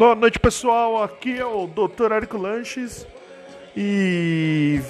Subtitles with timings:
[0.00, 1.02] Boa noite, pessoal.
[1.02, 2.10] Aqui é o Dr.
[2.10, 3.06] Érico Lanches
[3.76, 4.80] e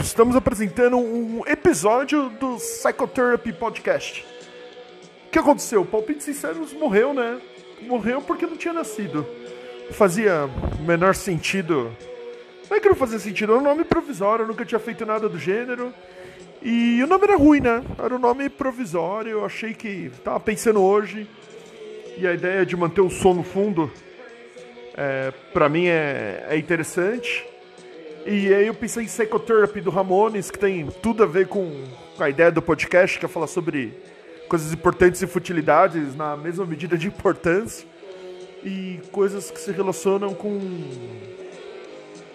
[0.00, 4.26] estamos apresentando um episódio do Psychotherapy Podcast.
[5.28, 5.82] O que aconteceu?
[5.82, 7.40] O Palpite Sinceros morreu, né?
[7.82, 9.24] Morreu porque não tinha nascido.
[9.92, 10.50] Fazia
[10.84, 11.96] menor sentido.
[12.68, 15.28] Não é que não fazia sentido, era um nome provisório, eu nunca tinha feito nada
[15.28, 15.94] do gênero.
[16.60, 17.84] E o nome era ruim, né?
[18.02, 20.10] Era um nome provisório, eu achei que.
[20.24, 21.30] Tava pensando hoje.
[22.18, 23.92] E a ideia de manter o som no fundo,
[24.96, 27.44] é, para mim é, é, interessante.
[28.24, 31.84] E aí eu pensei em Psychotherapy do Ramones, que tem tudo a ver com,
[32.18, 33.92] a ideia do podcast, que é falar sobre
[34.48, 37.86] coisas importantes e futilidades na mesma medida de importância.
[38.64, 40.58] E coisas que se relacionam com,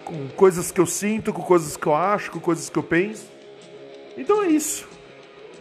[0.04, 3.26] com coisas que eu sinto, com coisas que eu acho, com coisas que eu penso.
[4.16, 4.88] Então é isso.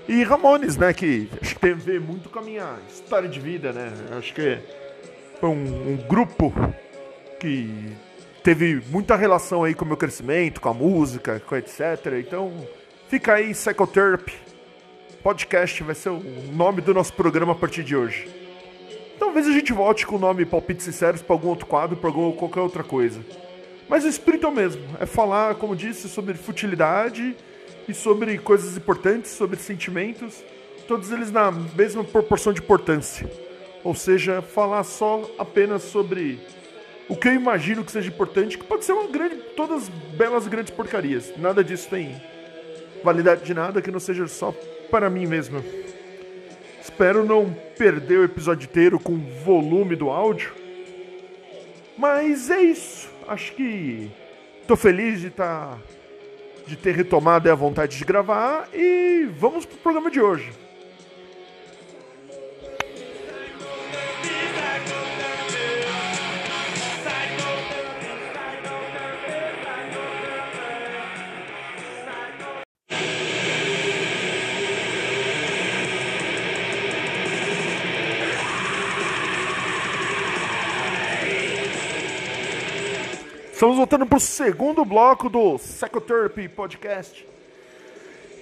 [0.07, 3.39] E Ramones, né, que acho que tem a ver muito com a minha história de
[3.39, 3.91] vida, né?
[4.17, 4.59] Acho que
[5.39, 6.53] foi um, um grupo
[7.41, 7.97] que
[8.43, 11.79] teve muita relação aí com o meu crescimento, com a música, com etc.
[12.19, 12.53] Então,
[13.09, 14.33] fica aí Psychotherapy.
[15.23, 16.21] Podcast vai ser o
[16.53, 18.29] nome do nosso programa a partir de hoje.
[19.17, 22.59] Talvez a gente volte com o nome Palpites Sinceros para algum outro quadro, para qualquer
[22.59, 23.19] outra coisa.
[23.89, 24.83] Mas o espírito é o mesmo.
[24.99, 27.35] É falar, como disse, sobre futilidade
[27.87, 30.43] e sobre coisas importantes, sobre sentimentos,
[30.87, 33.27] todos eles na mesma proporção de importância.
[33.83, 36.39] Ou seja, falar só apenas sobre
[37.09, 40.71] o que eu imagino que seja importante, que pode ser uma grande, todas belas grandes
[40.73, 41.33] porcarias.
[41.37, 42.21] Nada disso tem
[43.03, 44.53] validade de nada que não seja só
[44.89, 45.63] para mim mesmo.
[46.81, 50.53] Espero não perder o episódio inteiro com o volume do áudio.
[51.97, 53.09] Mas é isso.
[53.27, 54.11] Acho que
[54.67, 55.77] tô feliz de estar tá
[56.65, 60.51] de ter retomado a vontade de gravar e vamos pro programa de hoje.
[83.61, 87.27] Estamos voltando para o segundo bloco do Psychotherapy Podcast.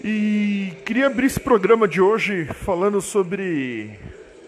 [0.01, 3.99] E queria abrir esse programa de hoje falando sobre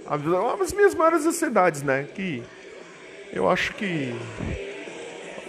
[0.07, 2.07] as minhas maiores ansiedades, né?
[2.15, 2.41] Que
[3.33, 4.15] eu acho que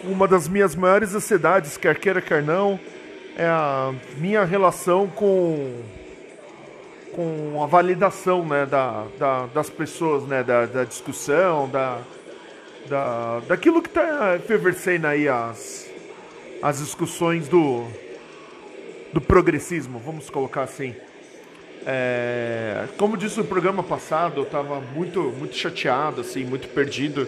[0.02, 2.80] uma das minhas maiores ansiedades, quer queira, quer não,
[3.36, 5.82] é a minha relação com
[7.12, 12.00] com a validação né, da, da das pessoas, né, da, da discussão, da,
[12.88, 15.90] da, daquilo que está efervescendo aí as,
[16.62, 17.86] as discussões do,
[19.12, 20.94] do progressismo, vamos colocar assim.
[21.84, 27.26] É, como disse no programa passado, eu estava muito, muito chateado, assim, muito perdido.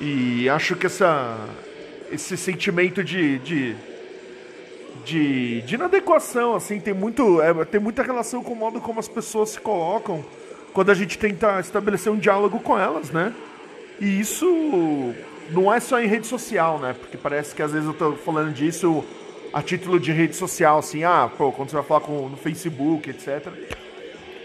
[0.00, 1.36] E acho que essa,
[2.10, 3.76] esse sentimento de, de,
[5.04, 9.08] de, de inadequação assim, tem, muito, é, tem muita relação com o modo como as
[9.08, 10.24] pessoas se colocam
[10.72, 13.34] quando a gente tenta estabelecer um diálogo com elas, né?
[14.00, 15.14] E isso
[15.50, 16.94] não é só em rede social, né?
[16.98, 19.04] Porque parece que às vezes eu tô falando disso
[19.52, 23.08] a título de rede social, assim, ah, pô, quando você vai falar com, no Facebook,
[23.10, 23.46] etc.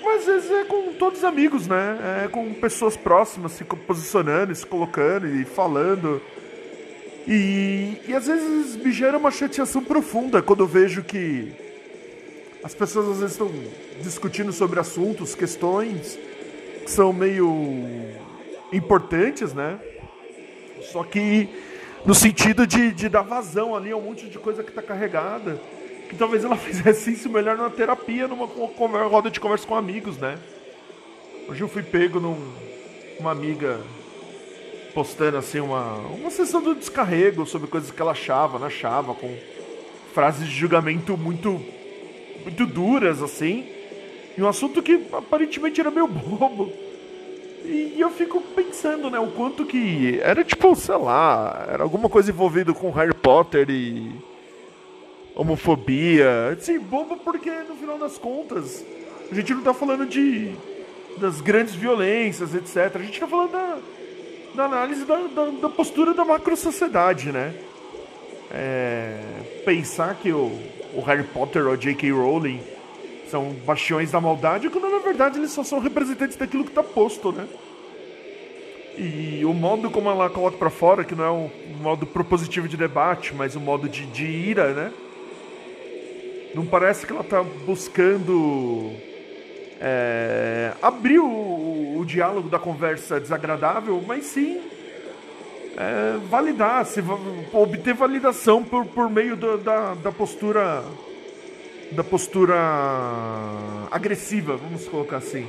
[0.04, 2.24] Mas às vezes é com todos os amigos, né?
[2.26, 6.22] É com pessoas próximas se posicionando, se colocando e falando.
[7.28, 11.54] E, e às vezes me gera uma chateação profunda quando eu vejo que
[12.64, 13.52] as pessoas às vezes estão
[14.02, 16.18] discutindo sobre assuntos, questões
[16.84, 18.14] que são meio
[18.74, 19.80] importantes, né?
[20.92, 21.50] Só que
[22.06, 25.60] no sentido de, de dar vazão ali a um monte de coisa que está carregada.
[26.10, 28.46] Que talvez ela fizesse isso melhor numa terapia, numa,
[29.08, 30.38] roda de conversa com amigos, né?
[31.48, 32.38] Hoje eu fui pego num,
[33.20, 33.82] uma amiga
[34.94, 39.36] postando assim uma, uma sessão do descarrego sobre coisas que ela achava, não achava, com
[40.14, 41.60] frases de julgamento muito,
[42.44, 43.68] muito duras, assim.
[44.38, 46.72] E um assunto que aparentemente era meio bobo.
[47.64, 50.20] E eu fico pensando, né, o quanto que.
[50.22, 54.12] Era tipo, sei lá, era alguma coisa envolvida com Harry Potter e.
[55.34, 56.50] homofobia.
[56.58, 58.86] Assim, bobo porque no final das contas,
[59.32, 60.52] a gente não tá falando de.
[61.18, 62.96] das grandes violências, etc.
[62.96, 63.78] A gente tá falando da,
[64.56, 67.54] da análise da, da, da postura da macro-sociedade, né?
[68.52, 69.20] É,
[69.64, 70.52] pensar que o,
[70.94, 72.12] o Harry Potter ou J.K.
[72.12, 72.60] Rowling
[73.34, 77.32] são bastiões da maldade, quando na verdade eles só são representantes daquilo que está posto,
[77.32, 77.48] né?
[78.96, 81.50] E o modo como ela coloca para fora, que não é um,
[81.82, 84.94] modo propositivo de debate, mas um modo de, de ira, né?
[86.54, 88.92] Não parece que ela está buscando
[89.82, 94.62] é, abrir o, o, diálogo da conversa desagradável, mas sim
[95.76, 97.04] é, validar, se,
[97.52, 100.84] obter validação por, por meio do, da, da postura
[101.96, 102.56] da postura
[103.92, 105.48] agressiva, vamos colocar assim.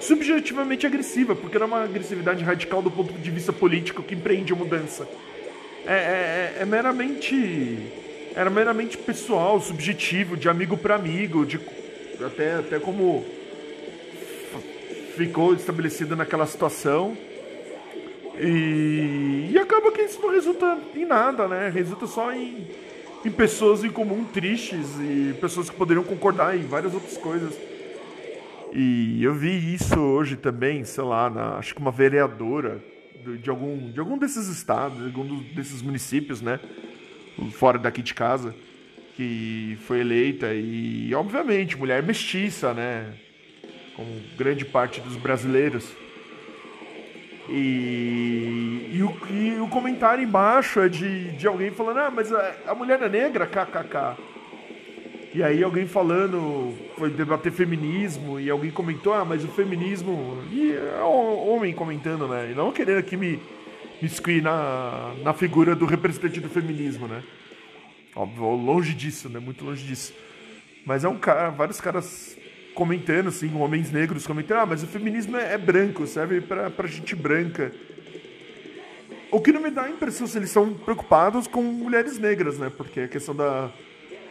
[0.00, 4.52] Subjetivamente agressiva, porque não é uma agressividade radical do ponto de vista político que empreende
[4.52, 5.08] a mudança.
[5.86, 7.92] É, é, é, é meramente.
[8.34, 11.60] Era meramente pessoal, subjetivo, de amigo para amigo, de,
[12.24, 13.24] até, até como
[15.16, 17.16] ficou estabelecido naquela situação.
[18.38, 21.68] E, e acaba que isso não resulta em nada, né?
[21.68, 22.66] Resulta só em,
[23.24, 27.56] em pessoas em comum tristes e pessoas que poderiam concordar em várias outras coisas.
[28.72, 32.82] E eu vi isso hoje também, sei lá, na, acho que uma vereadora
[33.40, 36.58] de, algum, de algum desses estados, de algum desses municípios, né?
[37.52, 38.54] Fora daqui de casa,
[39.16, 43.12] que foi eleita e, obviamente, mulher mestiça, né?
[43.94, 46.01] Como grande parte dos brasileiros.
[47.48, 52.54] E, e, o, e o comentário embaixo é de, de alguém falando: Ah, mas a,
[52.68, 53.46] a mulher é negra?
[53.46, 54.16] KKK.
[55.34, 60.42] E aí alguém falando, foi debater feminismo, e alguém comentou, ah, mas o feminismo.
[60.50, 62.50] E é um homem comentando, né?
[62.50, 63.40] E não querendo aqui me,
[64.00, 67.22] me excluir na, na figura do representante do feminismo, né?
[68.14, 69.40] Óbvio, longe disso, né?
[69.40, 70.12] Muito longe disso.
[70.84, 72.36] Mas é um cara, vários caras
[72.74, 76.88] comentando, assim, homens negros comentando, ah, mas o feminismo é, é branco, serve pra, pra
[76.88, 77.72] gente branca.
[79.30, 82.70] O que não me dá a impressão se eles estão preocupados com mulheres negras, né?
[82.74, 83.70] Porque a questão da,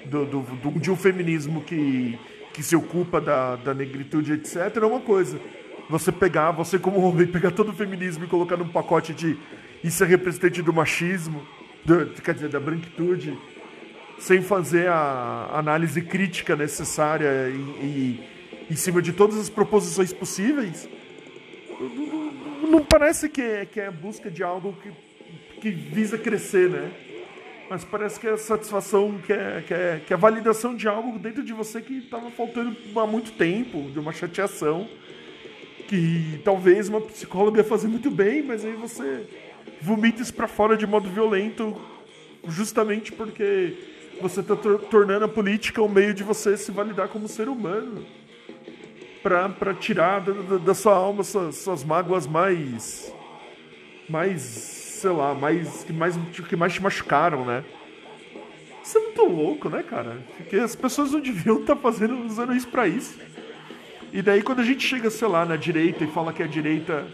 [0.05, 2.19] do, do, do, de um feminismo que,
[2.53, 5.39] que se ocupa da, da negritude, etc., é uma coisa.
[5.89, 9.37] Você pegar, você como homem, pegar todo o feminismo e colocar num pacote de
[9.83, 11.41] isso é representante do machismo,
[11.83, 13.35] do, quer dizer, da branquitude,
[14.19, 18.30] sem fazer a análise crítica necessária e, e
[18.71, 20.87] em cima de todas as proposições possíveis,
[22.69, 24.91] não parece que é, que é a busca de algo que,
[25.59, 26.89] que visa crescer, né?
[27.69, 30.87] Mas parece que é a satisfação, que é, que, é, que é a validação de
[30.87, 34.87] algo dentro de você que estava faltando há muito tempo, de uma chateação,
[35.89, 39.27] que talvez uma psicóloga ia fazer muito bem, mas aí você
[39.81, 41.75] vomita isso para fora de modo violento,
[42.47, 43.73] justamente porque
[44.21, 48.05] você está tornando a política um meio de você se validar como ser humano
[49.21, 53.13] para tirar da, da, sua alma suas, suas, mágoas mais
[54.09, 56.15] mais sei lá mais que mais
[56.47, 57.63] que mais te machucaram né?
[58.83, 60.17] Isso é muito louco né cara?
[60.37, 63.19] Porque as pessoas não deviam estar tá fazendo usando isso para isso.
[64.11, 67.05] E daí quando a gente chega sei lá na direita e fala que a direita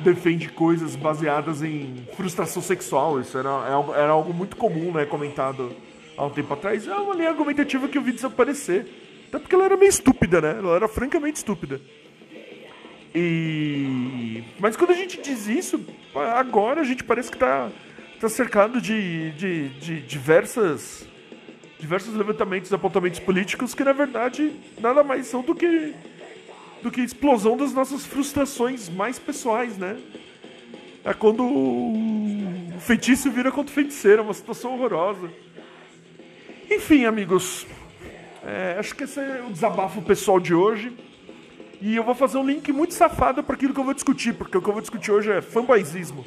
[0.00, 5.74] defende coisas baseadas em frustração sexual isso era, é era algo muito comum né comentado
[6.16, 8.86] há um tempo atrás é uma linha argumentativa que eu vi desaparecer
[9.28, 10.56] até porque ela era meio estúpida, né?
[10.58, 11.80] Ela era francamente estúpida.
[13.14, 14.42] E.
[14.58, 15.80] Mas quando a gente diz isso,
[16.14, 17.70] agora a gente parece que tá,
[18.20, 21.06] tá cercado de, de, de diversas.
[21.78, 25.94] diversos levantamentos apontamentos políticos que na verdade nada mais são do que.
[26.82, 29.98] do que explosão das nossas frustrações mais pessoais, né?
[31.04, 35.30] É quando o feitiço vira contra o feiticeiro, é uma situação horrorosa.
[36.70, 37.66] Enfim, amigos,
[38.44, 40.92] é, acho que esse é o desabafo pessoal de hoje.
[41.80, 44.58] E eu vou fazer um link muito safado para aquilo que eu vou discutir, porque
[44.58, 46.24] o que eu vou discutir hoje é fanboyzismo.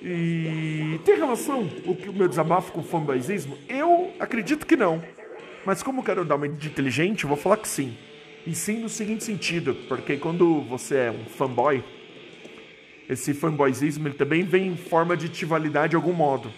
[0.00, 3.58] E tem relação o, o meu desabafo com fanboyzismo?
[3.68, 5.02] Eu acredito que não.
[5.64, 7.96] Mas como eu quero dar uma de inteligente, eu vou falar que sim.
[8.46, 11.82] E sim no seguinte sentido, porque quando você é um fanboy,
[13.08, 16.52] esse fanboyzismo ele também vem em forma de te validar de algum modo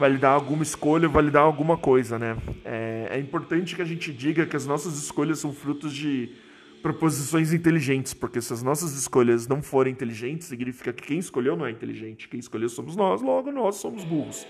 [0.00, 2.34] validar alguma escolha, validar alguma coisa, né?
[2.64, 6.30] É, é importante que a gente diga que as nossas escolhas são frutos de
[6.80, 11.66] proposições inteligentes, porque se as nossas escolhas não forem inteligentes, significa que quem escolheu não
[11.66, 14.46] é inteligente, quem escolheu somos nós, logo nós somos burros.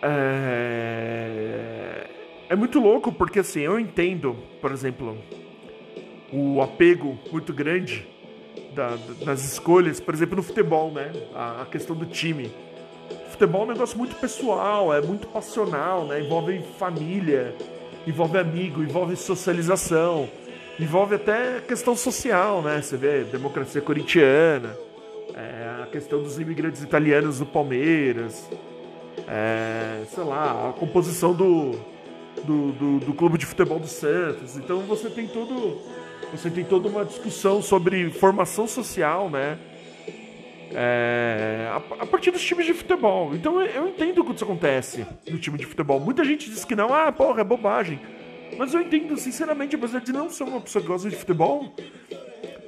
[0.00, 0.86] É,
[2.48, 5.18] é muito louco porque assim, eu entendo, por exemplo,
[6.32, 8.06] o apego muito grande
[8.76, 11.10] da, das escolhas, por exemplo, no futebol, né?
[11.34, 12.48] A, a questão do time
[13.36, 16.22] futebol é um negócio muito pessoal, é muito passional, né?
[16.22, 17.54] Envolve família,
[18.06, 20.26] envolve amigo, envolve socialização,
[20.80, 22.80] envolve até questão social, né?
[22.80, 24.74] Você vê democracia corintiana,
[25.34, 28.48] é, a questão dos imigrantes italianos do Palmeiras,
[29.28, 31.72] é, sei lá, a composição do,
[32.42, 34.56] do, do, do clube de futebol do Santos.
[34.56, 35.78] Então você tem todo
[36.32, 39.58] você tem toda uma discussão sobre formação social, né?
[40.72, 43.34] É, a, a, partir dos times de futebol.
[43.34, 46.00] Então eu, entendo que isso acontece no time de futebol.
[46.00, 48.00] Muita gente diz que não, ah, porra, é bobagem.
[48.56, 51.72] Mas eu entendo, sinceramente, apesar de não ser uma pessoa que gosta de futebol,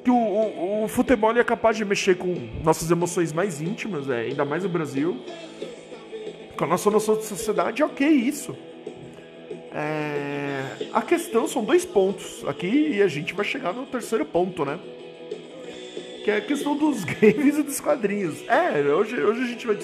[0.05, 4.23] que o, o, o futebol é capaz de mexer com nossas emoções mais íntimas, é,
[4.23, 5.23] ainda mais no Brasil,
[6.57, 8.57] com a nossa noção de sociedade, ok isso.
[9.73, 14.65] É, a questão são dois pontos aqui e a gente vai chegar no terceiro ponto,
[14.65, 14.79] né?
[16.25, 18.43] Que é a questão dos games e dos quadrinhos.
[18.49, 19.79] É, hoje, hoje a gente vai.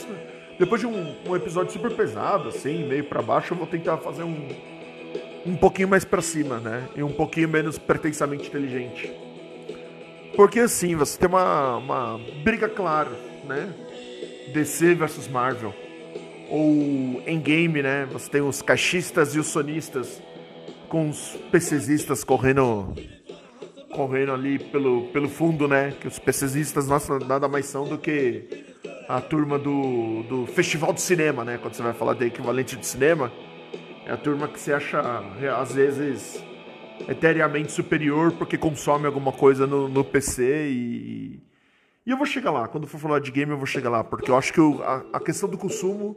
[0.58, 4.22] Depois de um, um episódio super pesado, assim, meio para baixo, eu vou tentar fazer
[4.22, 4.48] um,
[5.44, 6.88] um pouquinho mais para cima, né?
[6.96, 9.12] E um pouquinho menos pretensamente inteligente.
[10.36, 13.12] Porque assim, você tem uma, uma briga clara,
[13.44, 13.72] né?
[14.52, 15.74] DC versus Marvel.
[16.50, 18.06] Ou em game, né?
[18.12, 20.22] Você tem os caixistas e os sonistas
[20.88, 22.94] com os PCzistas correndo
[23.94, 25.94] correndo ali pelo, pelo fundo, né?
[26.00, 28.64] Que os PCzistas nossa, nada mais são do que
[29.08, 31.58] a turma do, do festival de cinema, né?
[31.58, 33.32] Quando você vai falar de equivalente de cinema,
[34.04, 35.00] é a turma que você acha
[35.58, 36.42] às vezes
[37.08, 41.40] eteriamente superior porque consome alguma coisa no, no PC e.
[42.06, 44.30] E eu vou chegar lá, quando for falar de game eu vou chegar lá, porque
[44.30, 46.14] eu acho que a, a, questão do consumo,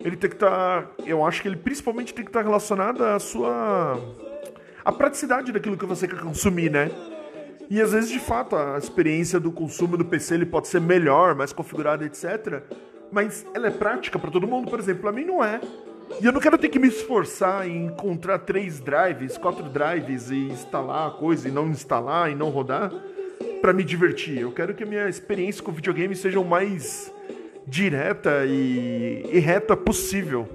[0.00, 0.84] ele tem que estar.
[0.84, 4.00] Tá, eu acho que ele principalmente tem que estar tá relacionado à sua.
[4.82, 6.90] a praticidade daquilo que você quer consumir, né?
[7.68, 11.34] E às vezes, de fato, a experiência do consumo do PC ele pode ser melhor,
[11.34, 12.62] mais configurada, etc.
[13.10, 15.60] Mas ela é prática para todo mundo, por exemplo, para mim não é.
[16.20, 20.36] E eu não quero ter que me esforçar em encontrar três drives, quatro drives e
[20.36, 22.92] instalar a coisa e não instalar e não rodar
[23.60, 24.38] para me divertir.
[24.40, 27.12] Eu quero que a minha experiência com videogame seja o mais
[27.66, 30.48] direta e, e reta possível.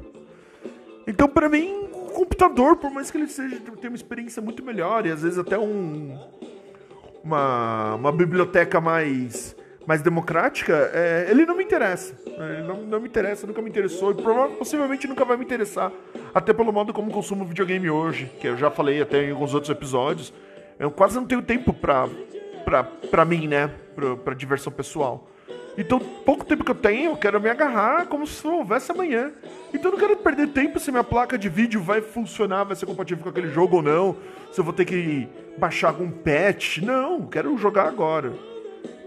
[1.06, 5.06] Então, para mim, o computador, por mais que ele seja tenha uma experiência muito melhor
[5.06, 6.18] e às vezes até um
[7.24, 12.16] uma, uma biblioteca mais, mais democrática, é, ele não me interessa.
[12.26, 15.92] É, ele não, não me interessa, nunca me interessou e possivelmente nunca vai me interessar.
[16.34, 19.70] Até pelo modo como consumo videogame hoje, que eu já falei até em alguns outros
[19.70, 20.34] episódios.
[20.80, 22.08] Eu quase não tenho tempo pra,
[22.66, 23.70] pra, pra mim, né?
[23.96, 25.28] Pra, pra diversão pessoal.
[25.78, 29.32] Então, pouco tempo que eu tenho, eu quero me agarrar como se houvesse amanhã.
[29.74, 32.86] Então, eu não quero perder tempo se minha placa de vídeo vai funcionar, vai ser
[32.86, 34.18] compatível com aquele jogo ou não.
[34.52, 36.80] Se eu vou ter que baixar algum patch.
[36.80, 38.34] Não, quero jogar agora.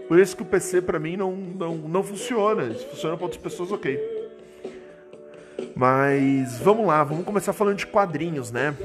[0.07, 2.73] Por isso que o PC para mim não, não, não funciona.
[2.73, 3.99] Se funciona para outras pessoas, ok.
[5.75, 8.75] Mas vamos lá, vamos começar falando de quadrinhos, né?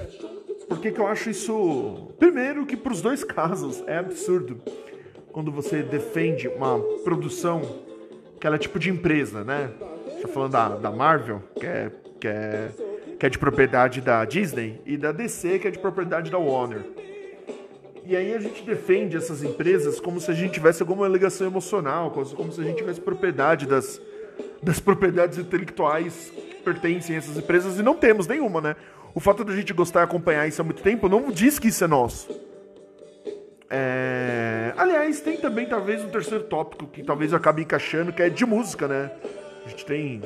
[0.68, 2.12] Por que, que eu acho isso.
[2.18, 4.60] Primeiro, que para os dois casos é absurdo
[5.32, 7.62] quando você defende uma produção
[8.40, 9.70] que ela é tipo de empresa, né?
[10.22, 12.70] Tá falando da, da Marvel, que é, que, é,
[13.18, 16.84] que é de propriedade da Disney, e da DC, que é de propriedade da Warner.
[18.04, 22.10] E aí a gente defende essas empresas como se a gente tivesse alguma ligação emocional,
[22.10, 24.00] como se a gente tivesse propriedade das,
[24.62, 28.76] das propriedades intelectuais que pertencem a essas empresas, e não temos nenhuma, né?
[29.14, 31.84] O fato da gente gostar e acompanhar isso há muito tempo não diz que isso
[31.84, 32.49] é nosso.
[33.70, 34.74] É...
[34.76, 38.88] Aliás, tem também talvez um terceiro tópico que talvez acabe encaixando, que é de música,
[38.88, 39.12] né?
[39.64, 40.20] A gente tem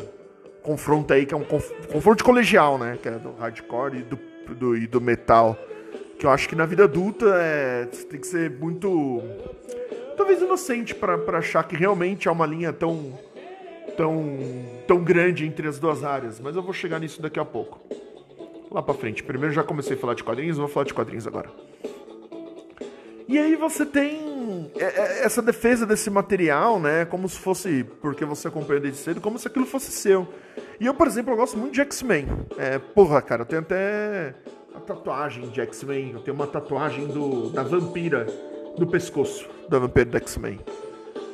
[0.62, 1.70] confronto aí, que é um conf...
[1.92, 2.98] confronto colegial, né?
[3.00, 4.18] Que é do hardcore e do,
[4.54, 5.58] do, e do metal.
[6.18, 7.84] Que eu acho que na vida adulta é...
[7.84, 9.22] tem que ser muito.
[10.16, 13.18] Talvez inocente para achar que realmente há uma linha tão.
[13.96, 14.38] Tão,
[14.88, 17.80] tão grande entre as duas áreas, mas eu vou chegar nisso daqui a pouco.
[18.68, 19.22] Lá pra frente.
[19.22, 21.48] Primeiro já comecei a falar de quadrinhos, vou falar de quadrinhos agora.
[23.26, 27.04] E aí você tem é, é, essa defesa desse material, né?
[27.06, 30.28] Como se fosse, porque você acompanha desde cedo, como se aquilo fosse seu.
[30.78, 32.26] E eu, por exemplo, eu gosto muito de X-Men.
[32.58, 34.34] É, porra, cara, eu tenho até
[34.74, 36.12] a tatuagem de X-Men.
[36.12, 38.26] Eu tenho uma tatuagem do, da vampira
[38.78, 40.60] no pescoço, da vampira do X-Men.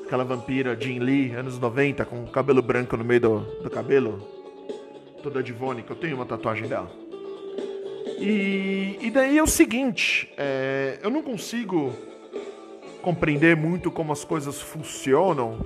[0.05, 4.19] Aquela vampira Jean Lee, anos 90, com cabelo branco no meio do, do cabelo.
[5.23, 5.93] Toda divônica.
[5.93, 6.91] Eu tenho uma tatuagem dela.
[8.21, 11.95] E, e daí é o seguinte, é, eu não consigo
[13.01, 15.65] compreender muito como as coisas funcionam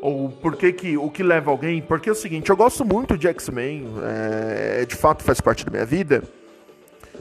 [0.00, 1.82] ou por que, que o que leva alguém.
[1.82, 5.70] Porque é o seguinte, eu gosto muito de X-Men, é, de fato faz parte da
[5.70, 6.22] minha vida.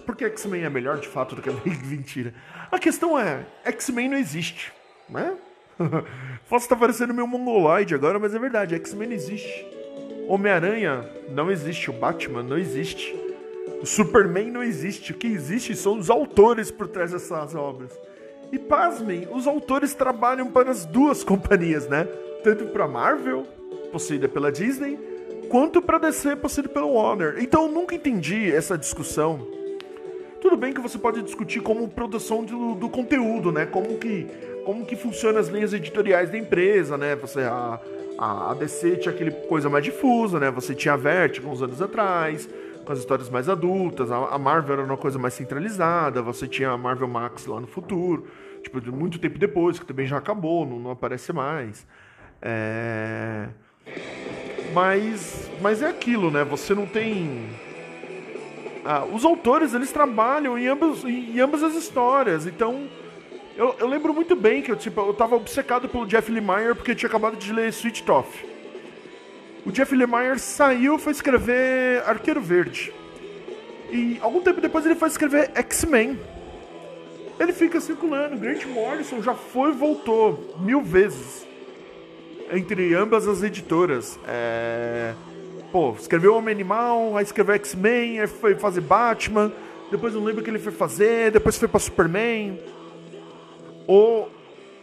[0.05, 1.51] Porque X-Men é melhor de fato do que
[1.85, 2.33] mentira.
[2.71, 4.71] A questão é, X-Men não existe,
[5.09, 5.35] né?
[6.47, 9.67] Posso estar parecendo meio mongoloide agora, mas é verdade, X-Men não existe.
[10.29, 13.13] Homem-Aranha não existe, o Batman não existe.
[13.81, 15.11] O Superman não existe.
[15.11, 17.99] O que existe são os autores por trás dessas obras.
[18.51, 22.03] E pasmem, os autores trabalham para as duas companhias, né?
[22.43, 23.43] Tanto para Marvel,
[23.91, 24.99] possuída pela Disney,
[25.49, 27.35] quanto para DC, possuída pela Warner.
[27.39, 29.47] Então eu nunca entendi essa discussão.
[30.39, 33.65] Tudo bem que você pode discutir como produção do, do conteúdo, né?
[33.65, 34.27] Como que,
[34.65, 37.15] como que funcionam as linhas editoriais da empresa, né?
[37.15, 37.79] Você a,
[38.17, 40.51] a, a DC tinha aquele coisa mais difusa, né?
[40.51, 42.49] Você tinha a Vertigo uns anos atrás
[42.85, 44.11] com as histórias mais adultas.
[44.11, 48.27] A Marvel era uma coisa mais centralizada, você tinha a Marvel Max lá no futuro.
[48.61, 51.85] Tipo, muito tempo depois, que também já acabou, não, não aparece mais.
[52.41, 53.47] É...
[54.73, 56.43] Mas, mas é aquilo, né?
[56.43, 57.49] Você não tem.
[58.85, 62.87] Ah, os autores eles trabalham em ambas, em ambas as histórias, então
[63.55, 66.91] eu, eu, lembro muito bem que eu, tipo, eu tava obcecado pelo Jeff Lemire porque
[66.91, 68.43] eu tinha acabado de ler Sweet Toff.
[69.65, 72.93] O Jeff Lemire saiu foi escrever Arqueiro Verde.
[73.91, 76.19] E algum tempo depois ele foi escrever X-Men.
[77.39, 78.37] Ele fica circulando.
[78.37, 81.45] Grant Morrison já foi e voltou mil vezes
[82.51, 84.19] entre ambas as editoras.
[84.27, 85.13] É...
[85.71, 89.53] Pô, escreveu Homem Animal, aí escreveu X-Men, aí foi fazer Batman,
[89.89, 92.59] depois não lembro o que ele foi fazer, depois foi pra Superman.
[93.87, 94.27] O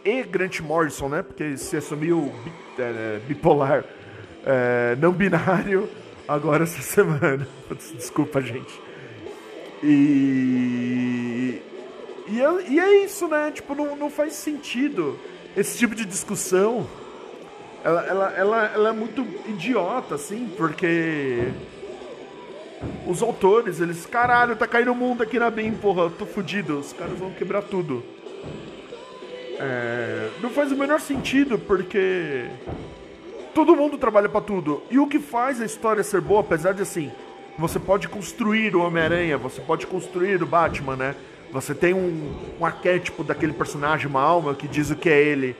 [0.03, 1.21] e Grant Morrison, né?
[1.21, 2.31] Porque se assumiu
[2.77, 3.85] é, bipolar,
[4.45, 5.89] é, não binário,
[6.27, 7.47] agora essa semana.
[7.95, 8.79] Desculpa, gente.
[9.83, 11.61] E.
[12.27, 13.51] E é, e é isso, né?
[13.51, 15.19] Tipo, não, não faz sentido
[15.57, 16.87] esse tipo de discussão
[17.83, 21.47] ela, ela, ela, ela é muito idiota, assim, porque
[23.07, 26.93] os autores, eles, caralho, tá caindo o mundo aqui na BIM, porra, tô fudido, os
[26.93, 28.03] caras vão quebrar tudo.
[29.59, 32.45] É, não faz o menor sentido, porque
[33.53, 34.81] todo mundo trabalha para tudo.
[34.89, 37.11] E o que faz a história ser boa, apesar de assim,
[37.57, 41.15] você pode construir o Homem-Aranha, você pode construir o Batman, né?
[41.51, 45.55] Você tem um, um arquétipo daquele personagem, uma alma que diz o que é ele.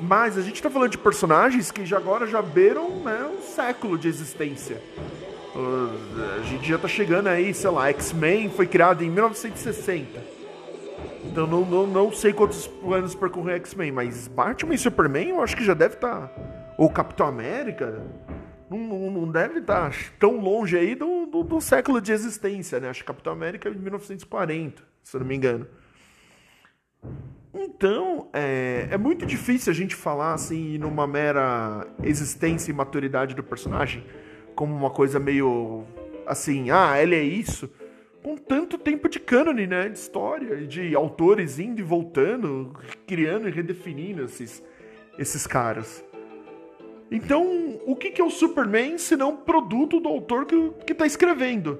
[0.00, 3.98] Mas a gente tá falando de personagens que já agora já beiram né, um século
[3.98, 4.80] de existência.
[6.40, 10.22] A gente já tá chegando aí, sei lá, X-Men foi criado em 1960.
[11.24, 15.56] Então não, não, não sei quantos anos percorrem X-Men, mas Batman e Superman eu acho
[15.56, 16.28] que já deve estar.
[16.28, 16.57] Tá...
[16.78, 18.02] Ou Capitão América.
[18.70, 22.88] Não, não, deve estar tá tão longe aí do, do, do, século de existência, né?
[22.88, 25.66] Acho que Capitão América é de 1940, se eu não me engano.
[27.52, 33.42] Então, é, é muito difícil a gente falar assim numa mera existência e maturidade do
[33.42, 34.04] personagem
[34.54, 35.84] como uma coisa meio
[36.26, 37.70] assim, ah, ele é isso,
[38.22, 42.74] com tanto tempo de cânone, né, de história, de autores indo e voltando,
[43.06, 44.62] criando e redefinindo esses,
[45.18, 46.04] esses caras.
[47.10, 51.06] Então, o que, que é o Superman se não produto do autor que, que tá
[51.06, 51.78] escrevendo?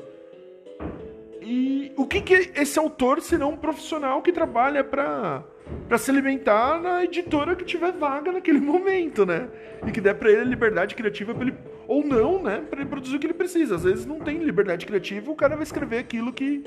[1.43, 5.45] E o que, que é esse autor se não um profissional que trabalha para
[5.87, 9.49] para se alimentar na editora que tiver vaga naquele momento, né?
[9.87, 11.55] E que der para ele liberdade criativa pra ele,
[11.87, 12.63] ou não, né?
[12.69, 13.77] Para ele produzir o que ele precisa.
[13.77, 16.65] Às vezes não tem liberdade criativa, o cara vai escrever aquilo que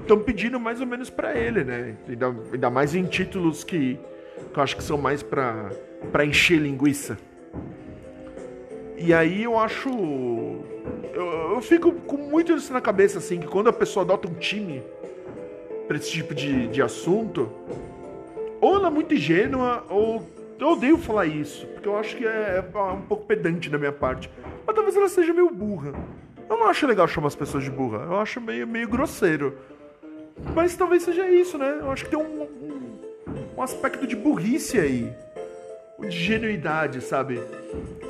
[0.00, 1.96] estão pedindo mais ou menos para ele, né?
[2.08, 3.98] Ainda, ainda mais em títulos que,
[4.52, 5.70] que eu acho que são mais para
[6.24, 7.18] encher linguiça.
[9.00, 9.88] E aí eu acho.
[11.14, 14.34] Eu, eu, fico com muito isso na cabeça, assim, que quando a pessoa adota um
[14.34, 14.82] time
[15.88, 17.50] pra esse tipo de, de assunto,
[18.60, 20.22] ou ela é muito ingênua, ou
[20.58, 23.90] eu odeio falar isso, porque eu acho que é, é um pouco pedante da minha
[23.90, 24.30] parte.
[24.66, 25.94] Mas talvez ela seja meio burra.
[26.48, 29.56] Eu não acho legal chamar as pessoas de burra, eu acho meio, meio grosseiro.
[30.54, 31.78] Mas talvez seja isso, né?
[31.80, 32.98] Eu acho que tem um, um,
[33.56, 35.10] um aspecto de burrice aí.
[36.00, 37.40] De genuidade, sabe?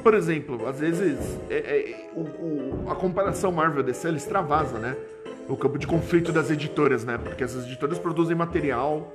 [0.03, 1.19] Por exemplo, às vezes
[1.51, 4.97] é, é, o, o, a comparação Marvel DC ela extravasa, né?
[5.49, 7.19] O campo de conflito das editoras, né?
[7.19, 9.13] Porque essas editoras produzem material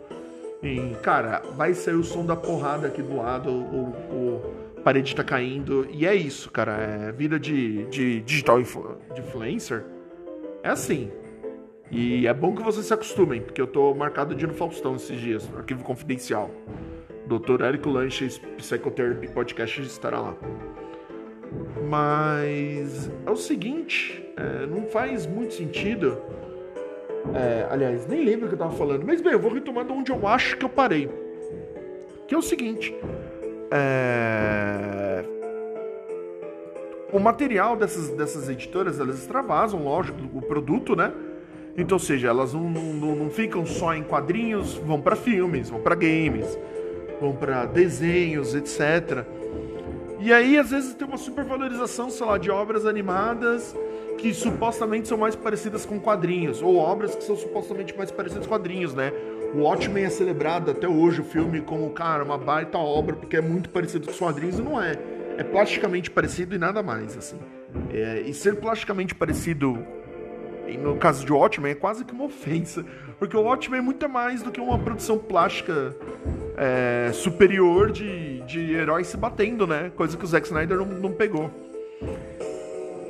[0.62, 5.24] em, cara, vai sair o som da porrada aqui do lado, o, o parede tá
[5.24, 5.88] caindo.
[5.92, 6.74] E é isso, cara.
[6.74, 9.84] É vida de, de digital influ, de influencer.
[10.62, 11.12] É assim.
[11.92, 14.96] E é bom que vocês se acostumem, porque eu tô marcado de ir no Faustão
[14.96, 16.50] esses dias, no arquivo confidencial.
[17.28, 17.64] Dr.
[17.64, 20.36] Érico Lanches, Psychotherapy Podcast estará lá.
[21.88, 26.22] Mas é o seguinte, é, não faz muito sentido
[27.34, 29.06] é, aliás, nem lembro o que eu tava falando.
[29.06, 31.10] Mas bem, eu vou retomar de onde eu acho que eu parei.
[32.28, 32.94] Que é o seguinte.
[33.72, 35.24] É...
[37.12, 41.14] O material dessas, dessas editoras, elas extravasam, lógico, o produto, né?
[41.78, 45.82] Então, ou seja, elas não, não, não ficam só em quadrinhos, vão para filmes, vão
[45.82, 46.58] para games,
[47.19, 49.25] vão para desenhos, etc.
[50.19, 53.75] E aí, às vezes, tem uma supervalorização, sei lá, de obras animadas
[54.17, 58.54] que supostamente são mais parecidas com quadrinhos, ou obras que são supostamente mais parecidas com
[58.54, 59.12] quadrinhos, né?
[59.54, 63.41] O Watchmen é celebrado até hoje, o filme, como, cara, uma baita obra, porque é
[63.41, 64.97] muito parecido com os quadrinhos, e não é.
[65.38, 67.38] É plasticamente parecido e nada mais, assim.
[67.91, 69.78] É, e ser plasticamente parecido,
[70.82, 72.86] no caso de Watchmen, é quase que uma ofensa,
[73.19, 75.95] porque o Watchmen é muito mais do que uma produção plástica
[76.58, 79.91] é, superior de, de heróis se batendo, né?
[79.96, 81.50] Coisa que o Zack Snyder não, não pegou.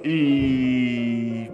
[0.03, 1.49] E.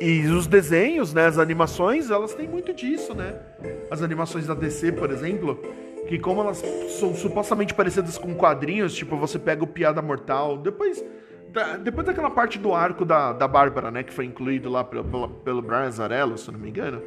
[0.00, 3.36] E os desenhos, né, as animações, elas têm muito disso, né?
[3.88, 5.62] As animações da DC, por exemplo,
[6.08, 6.60] que como elas
[6.98, 11.04] são supostamente parecidas com quadrinhos, tipo, você pega o Piada Mortal, depois
[11.52, 15.04] da, depois daquela parte do arco da, da Bárbara, né, que foi incluído lá pelo,
[15.04, 17.00] pelo, pelo Brian Zarello, se não me engano,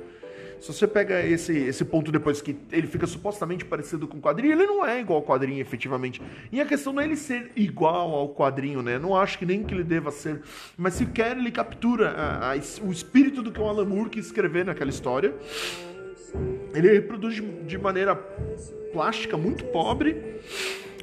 [0.60, 4.54] se você pega esse, esse ponto depois que ele fica supostamente parecido com o quadrinho,
[4.54, 6.22] ele não é igual ao quadrinho, efetivamente.
[6.52, 8.98] E a questão não é ele ser igual ao quadrinho, né?
[8.98, 10.42] Não acho que nem que ele deva ser.
[10.78, 14.26] Mas se quer, ele captura a, a, o espírito do que o Alan Moore quis
[14.26, 15.34] escrever naquela história.
[16.74, 18.16] Ele reproduz de, de maneira
[18.92, 20.42] plástica muito pobre.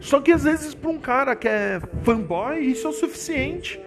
[0.00, 3.80] Só que às vezes, para um cara que é fanboy, isso é o suficiente.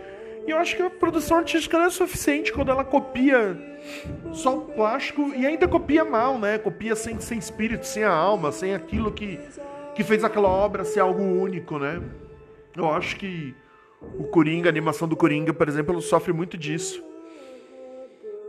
[0.47, 3.57] E eu acho que a produção artística não é suficiente quando ela copia
[4.31, 6.57] só o plástico e ainda copia mal, né?
[6.57, 9.39] Copia sem, sem espírito, sem a alma, sem aquilo que,
[9.95, 12.01] que fez aquela obra ser algo único, né?
[12.77, 13.55] Eu acho que
[14.19, 17.03] o Coringa, a animação do Coringa, por exemplo, sofre muito disso.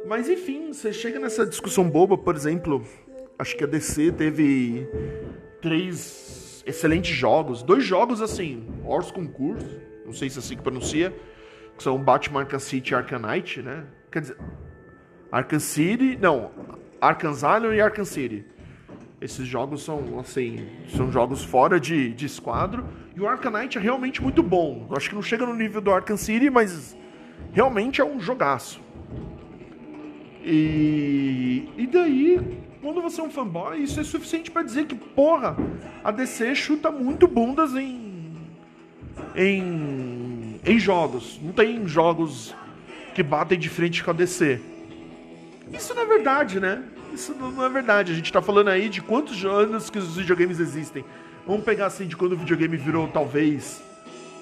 [0.07, 2.85] Mas enfim, você chega nessa discussão boba, por exemplo,
[3.39, 4.87] acho que a DC teve
[5.61, 11.15] três excelentes jogos, dois jogos assim, Horse Concurso, não sei se é assim que pronuncia,
[11.77, 13.85] que são Batman Arkham City e Arkham Knight, né?
[14.11, 14.37] Quer dizer,
[15.31, 16.51] Arkham City, não,
[17.01, 17.33] Arkham
[17.75, 18.45] e Arkham City.
[19.21, 22.87] Esses jogos são, assim, são jogos fora de, de esquadro.
[23.15, 24.89] E o Arkham Knight é realmente muito bom.
[24.95, 26.97] Acho que não chega no nível do Arkham City, mas
[27.53, 28.81] realmente é um jogaço.
[30.45, 32.41] E, e daí,
[32.81, 35.57] quando você é um fanboy, isso é suficiente para dizer que, porra,
[36.05, 38.35] a DC chuta muito bundas em,
[39.35, 40.16] em
[40.67, 41.39] em jogos.
[41.41, 42.55] Não tem jogos
[43.15, 44.61] que batem de frente com a DC.
[45.73, 46.83] Isso não é verdade, né?
[47.15, 48.13] Isso não é verdade.
[48.13, 51.05] A gente tá falando aí de quantos anos que os videogames existem.
[51.47, 53.83] Vamos pegar assim de quando o videogame virou talvez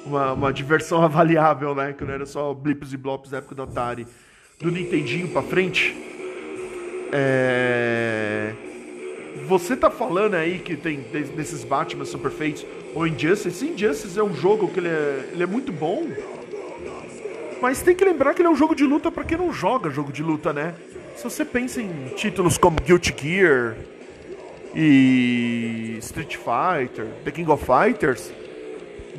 [0.05, 1.93] uma, uma diversão avaliável, né?
[1.93, 4.07] Que não era só blips e blops da época do Atari.
[4.59, 5.95] Do Nintendinho pra frente.
[7.13, 8.55] É...
[9.47, 11.01] Você tá falando aí que tem
[11.37, 13.67] desses Batman super feitos ou Injustice.
[13.67, 16.07] Injustice é um jogo que ele é, ele é muito bom,
[17.61, 19.91] mas tem que lembrar que ele é um jogo de luta para quem não joga
[19.91, 20.75] jogo de luta, né?
[21.17, 23.77] Se você pensa em títulos como Guilty Gear
[24.75, 28.33] e Street Fighter, The King of Fighters,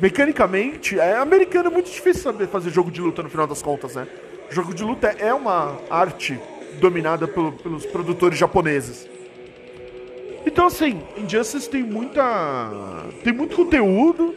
[0.00, 3.94] mecanicamente, é americano é muito difícil saber fazer jogo de luta no final das contas,
[3.94, 4.06] né?
[4.50, 6.38] Jogo de luta é uma arte
[6.78, 9.08] dominada pelo, pelos produtores japoneses.
[10.46, 13.02] Então, assim, Injustice tem muita.
[13.24, 14.34] tem muito conteúdo.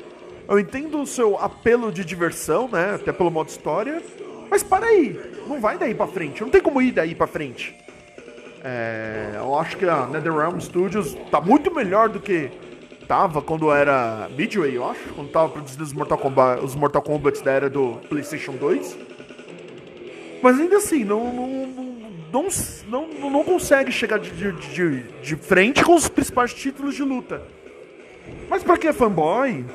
[0.48, 2.96] Eu entendo o seu apelo de diversão, né?
[2.96, 4.02] Até pelo modo história.
[4.50, 5.18] Mas para aí,
[5.48, 6.42] não vai daí pra frente.
[6.42, 7.76] Não tem como ir daí pra frente.
[8.64, 12.50] É, eu acho que a NetherRealm Studios tá muito melhor do que
[13.08, 15.14] tava quando era Midway, eu acho.
[15.14, 18.98] Quando tava produzindo os Mortal Kombat, os Mortal Kombat da era do PlayStation 2.
[20.42, 22.09] Mas ainda assim, não, não não,
[22.88, 27.42] não, não consegue chegar de, de, de, de frente com os principais títulos de luta.
[28.50, 29.66] Mas para quem é fanboy,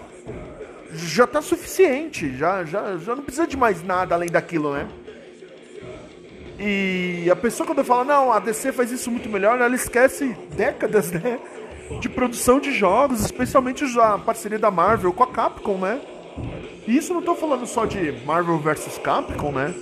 [0.92, 4.88] já tá suficiente, já, já, já não precisa de mais nada além daquilo, né?
[6.58, 11.10] E a pessoa quando fala, não, a DC faz isso muito melhor, ela esquece décadas,
[11.10, 11.40] né?
[12.00, 16.00] De produção de jogos, especialmente a parceria da Marvel com a Capcom, né?
[16.86, 19.74] E isso não tô falando só de Marvel vs Capcom, né?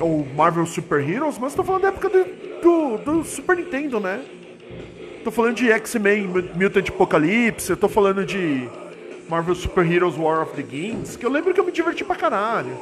[0.00, 2.24] Ou Marvel Super Heroes, mas tô falando da época do,
[2.62, 4.22] do, do Super Nintendo, né?
[5.24, 8.68] Tô falando de X-Men Mutant Apocalypse, eu tô falando de
[9.28, 12.14] Marvel Super Heroes War of the Games, que eu lembro que eu me diverti pra
[12.14, 12.76] caralho.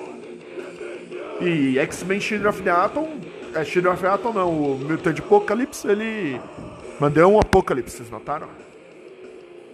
[1.41, 3.09] E X-Men Shield of the Atom,
[3.55, 6.41] é Shield of the Atom não, o Mutant Apocalypse, ele
[7.01, 8.49] mandou um Apocalipse, vocês notaram?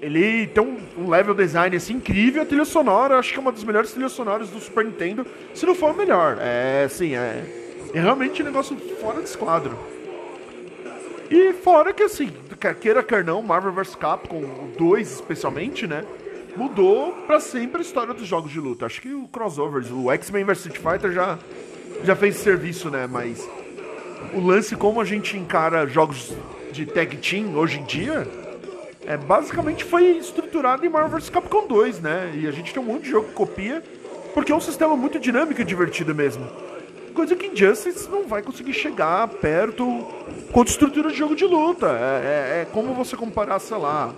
[0.01, 3.53] Ele tem um, um, level design assim incrível, a trilha sonora, acho que é uma
[3.53, 6.39] das melhores trilhas sonoras do Super Nintendo, se não for a melhor.
[6.41, 7.45] É assim, é,
[7.93, 9.79] é realmente um negócio fora de esquadro.
[11.31, 12.33] E fora que assim,
[12.81, 16.05] queira quer não, Marvel vs Capcom 2 especialmente, né?
[16.57, 18.87] Mudou para sempre a história dos jogos de luta.
[18.87, 21.39] Acho que o crossovers, o X-Men vs Street Fighter já
[22.05, 23.07] já fez serviço, né?
[23.07, 23.49] Mas
[24.33, 26.33] o lance como a gente encara jogos
[26.73, 28.27] de tag team hoje em dia,
[29.11, 32.33] é, basicamente foi estruturado em Marvel vs Capcom 2, né?
[32.33, 33.83] E a gente tem um monte de jogo que copia,
[34.33, 36.47] porque é um sistema muito dinâmico e divertido mesmo.
[37.13, 39.85] Coisa que Injustice não vai conseguir chegar perto
[40.53, 41.89] quanto estrutura de jogo de luta.
[41.89, 44.15] É, é, é como você comparar, sei lá,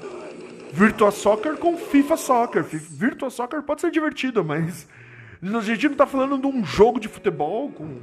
[0.70, 2.62] Virtua Soccer com FIFA Soccer.
[2.62, 4.86] Virtua Soccer pode ser divertido, mas
[5.42, 7.96] a gente não tá falando de um jogo de futebol com,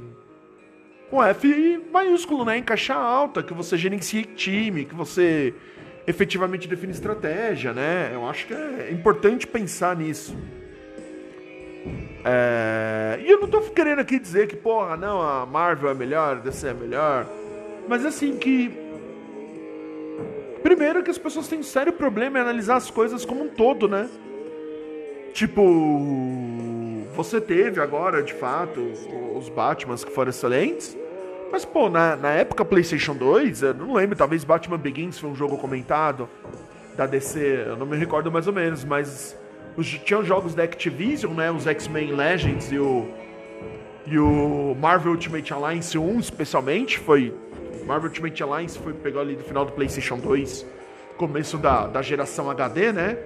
[1.08, 2.58] com F maiúsculo, né?
[2.58, 5.54] Em caixa alta, que você gerencia time, que você
[6.10, 8.10] efetivamente define estratégia, né?
[8.12, 10.36] Eu acho que é importante pensar nisso.
[12.24, 13.18] É...
[13.24, 16.40] E eu não tô querendo aqui dizer que, porra, não, a Marvel é melhor, a
[16.40, 17.26] DC é melhor.
[17.88, 18.70] Mas assim que.
[20.62, 23.88] Primeiro que as pessoas têm um sério problema em analisar as coisas como um todo,
[23.88, 24.08] né?
[25.32, 25.62] Tipo.
[27.14, 28.80] Você teve agora, de fato,
[29.36, 30.96] os Batmans que foram excelentes.
[31.50, 35.34] Mas, pô, na, na época PlayStation 2, eu não lembro, talvez Batman Begins foi um
[35.34, 36.28] jogo comentado
[36.96, 39.36] da DC, eu não me recordo mais ou menos, mas
[39.76, 41.50] os, tinham jogos da Activision, né?
[41.50, 43.08] Os X-Men Legends e o,
[44.06, 47.34] e o Marvel Ultimate Alliance 1, especialmente, foi.
[47.84, 50.64] Marvel Ultimate Alliance foi pegou ali do final do PlayStation 2,
[51.16, 53.18] começo da, da geração HD, né?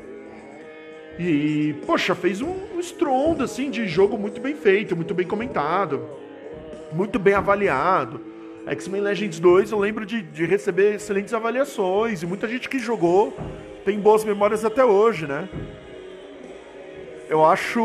[1.19, 6.24] E, poxa, fez um, um estrondo, assim, de jogo muito bem feito, muito bem comentado
[6.95, 8.21] muito bem avaliado.
[8.67, 13.37] X-Men Legends 2 eu lembro de, de receber excelentes avaliações e muita gente que jogou
[13.85, 15.49] tem boas memórias até hoje, né?
[17.29, 17.81] Eu acho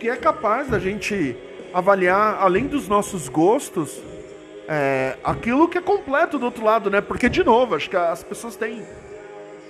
[0.00, 1.36] que é capaz da gente
[1.72, 4.00] avaliar, além dos nossos gostos,
[4.66, 7.00] é, aquilo que é completo do outro lado, né?
[7.00, 8.82] Porque, de novo, acho que as pessoas têm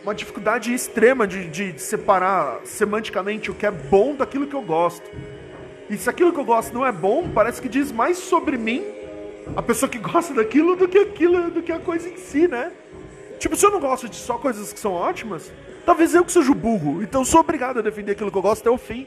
[0.05, 5.11] uma dificuldade extrema de, de separar semanticamente o que é bom daquilo que eu gosto.
[5.89, 8.83] E se aquilo que eu gosto não é bom, parece que diz mais sobre mim,
[9.57, 12.73] a pessoa que gosta daquilo, do que aquilo, do que a coisa em si, né?
[13.39, 15.53] Tipo, se eu não gosto de só coisas que são ótimas,
[15.85, 17.03] talvez eu que seja o burro.
[17.03, 19.07] Então sou obrigado a defender aquilo que eu gosto até o fim.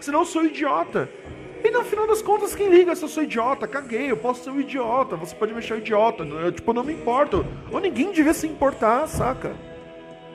[0.00, 1.08] Senão eu sou idiota.
[1.64, 3.66] E no final das contas, quem liga se eu sou idiota?
[3.66, 6.22] Caguei, eu posso ser um idiota, você pode me achar idiota.
[6.22, 7.44] Eu, tipo, não me importo.
[7.72, 9.52] Ou ninguém devia se importar, saca?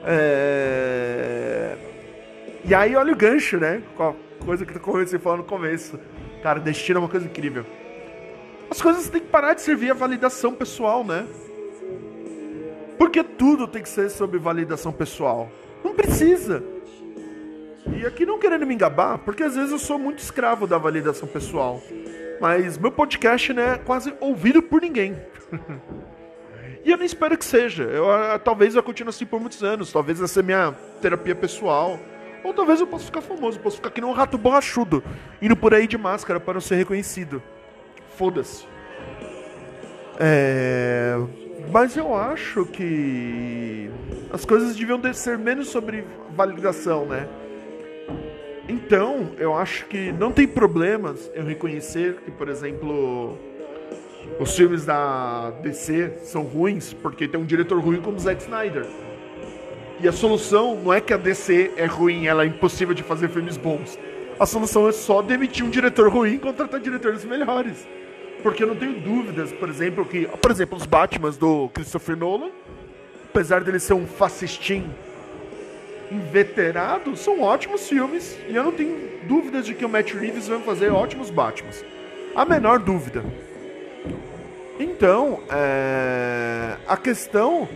[0.06, 1.78] É...
[2.66, 3.82] E aí olha o gancho, né?
[4.44, 6.00] Coisa que a falar no começo.
[6.42, 7.66] Cara, destino é uma coisa incrível.
[8.70, 11.26] As coisas têm que parar de servir a validação pessoal, né?
[12.98, 15.50] Porque tudo tem que ser sobre validação pessoal.
[15.84, 16.64] Não precisa.
[17.86, 21.28] E aqui não querendo me engabar, porque às vezes eu sou muito escravo da validação
[21.28, 21.82] pessoal.
[22.40, 25.16] Mas meu podcast né, é quase ouvido por ninguém.
[26.84, 27.84] e eu nem espero que seja.
[27.84, 28.06] Eu,
[28.40, 29.92] talvez eu continue assim por muitos anos.
[29.92, 32.00] Talvez essa é minha terapia pessoal.
[32.44, 35.04] Ou talvez eu possa ficar famoso, posso ficar aqui num rato borrachudo,
[35.42, 37.42] indo por aí de máscara para não ser reconhecido.
[38.18, 38.66] Foda-se.
[40.20, 41.16] É...
[41.72, 43.90] Mas eu acho que
[44.32, 46.04] as coisas deviam ser menos sobre
[46.36, 47.28] validação, né?
[48.68, 53.38] Então, eu acho que não tem problemas eu reconhecer que, por exemplo,
[54.40, 58.86] os filmes da DC são ruins porque tem um diretor ruim como Zack Snyder.
[60.04, 63.30] E a solução não é que a DC é ruim, ela é impossível de fazer
[63.30, 63.98] filmes bons.
[64.38, 67.88] A solução é só demitir um diretor ruim e contratar diretores melhores.
[68.42, 70.28] Porque eu não tenho dúvidas, por exemplo, que.
[70.28, 72.50] Por exemplo, os Batmans do Christopher Nolan,
[73.30, 74.90] apesar dele ser um fascistim
[76.12, 78.38] inveterado, são ótimos filmes.
[78.50, 81.82] E eu não tenho dúvidas de que o Matt Reeves vai fazer ótimos Batmans.
[82.36, 83.24] A menor dúvida.
[84.78, 86.76] Então, é...
[86.86, 87.70] a questão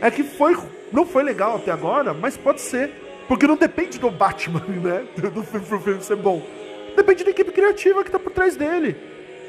[0.00, 0.56] é que foi
[0.92, 2.90] não foi legal até agora, mas pode ser.
[3.28, 5.06] Porque não depende do Batman, né?
[5.16, 6.42] Do filme pro filme ser bom.
[6.96, 8.96] Depende da equipe criativa que tá por trás dele.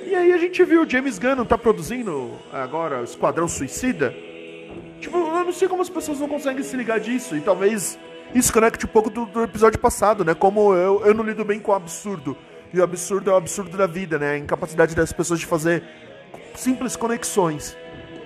[0.05, 4.13] E aí a gente viu o James Gunn não tá produzindo agora o Esquadrão Suicida.
[4.99, 7.35] Tipo, eu não sei como as pessoas não conseguem se ligar disso.
[7.35, 7.97] E talvez
[8.33, 10.33] isso conecte um pouco do, do episódio passado, né?
[10.33, 12.37] Como eu, eu não lido bem com o absurdo.
[12.73, 14.31] E o absurdo é o absurdo da vida, né?
[14.31, 15.83] A incapacidade das pessoas de fazer
[16.55, 17.75] simples conexões.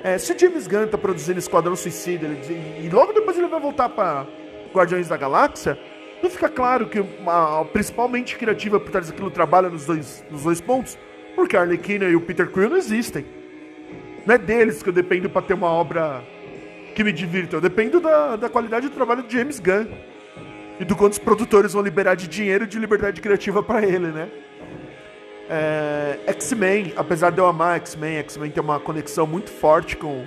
[0.05, 3.89] É, se James Gunn tá produzindo Esquadrão Suicida ele, e logo depois ele vai voltar
[3.89, 4.27] para
[4.71, 5.79] Guardiões da Galáxia,
[6.21, 10.23] não fica claro que a, a principal mente criativa por trás daquilo trabalha nos dois,
[10.29, 10.95] nos dois pontos?
[11.35, 13.25] Porque a Arlequina e o Peter Quill não existem.
[14.27, 16.23] Não é deles que eu dependo para ter uma obra
[16.93, 17.55] que me divirta.
[17.55, 19.87] Eu dependo da, da qualidade do trabalho de James Gunn.
[20.79, 24.09] E do quanto os produtores vão liberar de dinheiro e de liberdade criativa para ele,
[24.09, 24.29] né?
[25.49, 30.25] É, X-Men, apesar de eu amar X-Men, X-Men tem uma conexão muito forte com,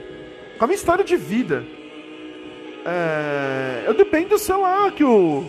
[0.57, 1.65] com a minha história de vida.
[2.85, 5.45] É, eu dependo, sei lá, que o.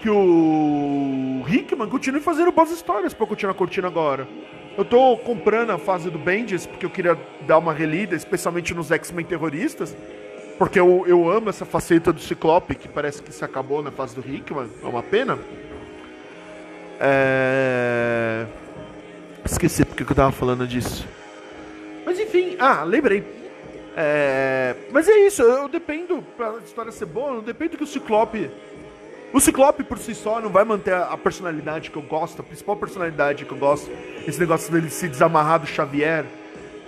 [0.00, 4.28] Que o Hickman continue fazendo boas histórias pra eu continuar curtindo agora.
[4.76, 8.90] Eu tô comprando a fase do Bendis porque eu queria dar uma relida, especialmente nos
[8.90, 9.96] X-Men terroristas.
[10.58, 14.14] Porque eu, eu amo essa faceta do Ciclope, que parece que se acabou na fase
[14.14, 14.68] do Hickman.
[14.82, 15.38] É uma pena.
[17.00, 18.46] É...
[19.44, 21.06] Esqueci porque que eu tava falando disso.
[22.04, 23.24] Mas enfim, ah, lembrei.
[23.96, 24.74] É...
[24.90, 28.50] Mas é isso, eu dependo, pra história ser boa, eu dependo que o Ciclope.
[29.32, 32.76] O Ciclope por si só não vai manter a personalidade que eu gosto, a principal
[32.76, 33.90] personalidade que eu gosto.
[34.26, 36.24] Esse negócio dele se desamarrar do Xavier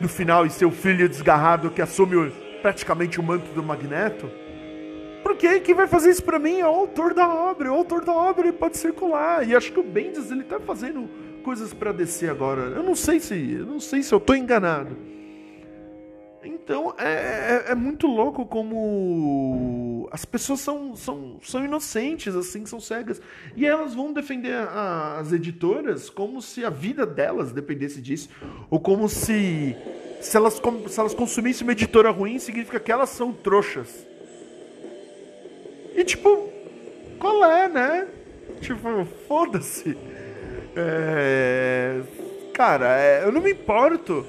[0.01, 2.31] no final e ser o filho desgarrado que assume
[2.63, 4.31] praticamente o manto do Magneto.
[5.29, 7.73] Ok, quem vai fazer isso pra mim é o autor da obra.
[7.73, 9.47] O autor da obra ele pode circular.
[9.47, 11.11] E acho que o Bendis ele tá fazendo
[11.43, 12.63] coisas para descer agora.
[12.63, 14.97] Eu não sei se, eu não sei se eu tô enganado.
[16.45, 22.79] Então é, é, é, muito louco como as pessoas são, são, são inocentes, assim, são
[22.79, 23.21] cegas.
[23.57, 28.29] E elas vão defender a, as editoras como se a vida delas dependesse disso.
[28.71, 29.77] Ou como se,
[30.21, 34.07] se, elas, se elas consumissem uma editora ruim, significa que elas são trouxas.
[35.97, 36.49] E tipo,
[37.19, 38.07] qual é, né?
[38.61, 39.97] Tipo, foda-se.
[40.77, 42.01] É...
[42.53, 43.25] Cara, é...
[43.25, 44.27] eu não me importo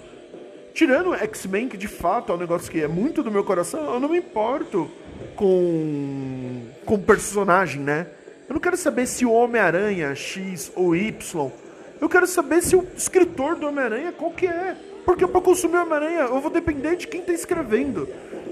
[0.77, 3.99] Tirando X-Men, que de fato é um negócio que é muito do meu coração, eu
[3.99, 4.87] não me importo
[5.35, 8.05] com com personagem, né?
[8.47, 11.51] Eu não quero saber se o Homem-Aranha X ou Y.
[11.99, 14.77] Eu quero saber se o escritor do Homem-Aranha qual que é.
[15.03, 18.07] Porque para consumir Homem-Aranha, eu vou depender de quem tá escrevendo.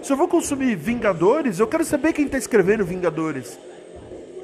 [0.05, 3.57] Se eu vou consumir Vingadores, eu quero saber quem tá escrevendo Vingadores.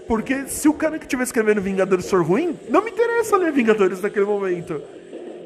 [0.08, 4.02] Porque se o cara que estiver escrevendo Vingadores for ruim, não me interessa ler Vingadores
[4.02, 4.82] naquele momento.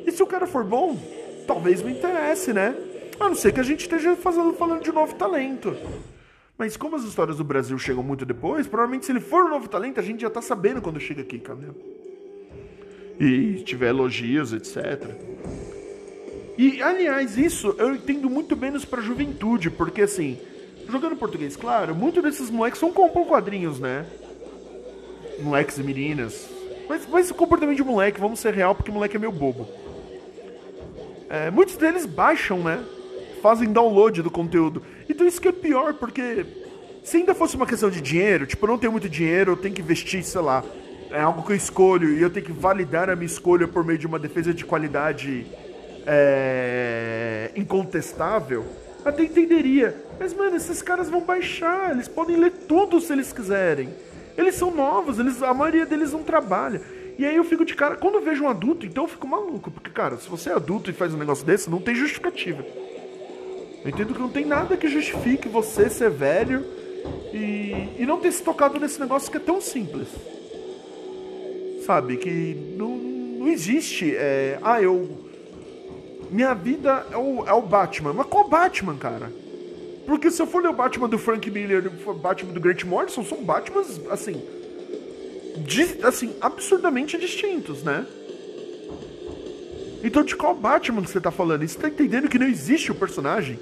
[0.07, 0.97] E se o cara for bom,
[1.45, 2.73] talvez me interesse, né?
[3.19, 5.75] A não ser que a gente esteja fazendo, falando de novo talento.
[6.57, 9.67] Mas como as histórias do Brasil chegam muito depois, provavelmente se ele for um novo
[9.67, 11.67] talento, a gente já tá sabendo quando chega aqui, cadê?
[13.19, 15.13] E tiver elogios, etc.
[16.57, 20.39] E, aliás, isso eu entendo muito menos pra juventude, porque assim,
[20.89, 24.05] jogando português, claro, muitos desses moleques são compram quadrinhos, né?
[25.39, 26.49] Moleques e meninas.
[26.87, 29.67] Mas, mas o comportamento de moleque, vamos ser real, porque moleque é meio bobo.
[31.29, 32.83] É, muitos deles baixam, né?
[33.41, 34.81] Fazem download do conteúdo.
[35.09, 36.45] Então isso que é pior, porque
[37.03, 39.75] se ainda fosse uma questão de dinheiro, tipo, eu não tenho muito dinheiro, eu tenho
[39.75, 40.63] que investir, sei lá,
[41.11, 43.99] é algo que eu escolho e eu tenho que validar a minha escolha por meio
[43.99, 45.45] de uma defesa de qualidade
[46.05, 48.65] é, incontestável,
[49.03, 49.95] até entenderia.
[50.19, 53.89] Mas, mano, esses caras vão baixar, eles podem ler tudo se eles quiserem.
[54.37, 56.81] Eles são novos, eles, a maioria deles não trabalha.
[57.17, 59.71] E aí eu fico de cara, quando eu vejo um adulto, então eu fico maluco,
[59.71, 62.65] porque, cara, se você é adulto e faz um negócio desse, não tem justificativa.
[63.83, 66.65] Eu entendo que não tem nada que justifique você ser velho
[67.31, 70.07] e, e não ter se tocado nesse negócio que é tão simples.
[71.85, 72.17] Sabe?
[72.17, 74.15] Que não, não existe.
[74.15, 75.24] É, ah, eu.
[76.31, 78.13] Minha vida é o, é o Batman.
[78.13, 79.31] Mas qual Batman, cara?
[80.05, 82.83] Porque se eu for ler o Batman do Frank Miller e o Batman do Grant
[82.83, 84.41] Morrison, são Batmans, assim,
[86.03, 88.05] assim, absurdamente distintos, né?
[90.03, 91.67] Então de qual Batman que você tá falando?
[91.67, 93.57] você tá entendendo que não existe o personagem?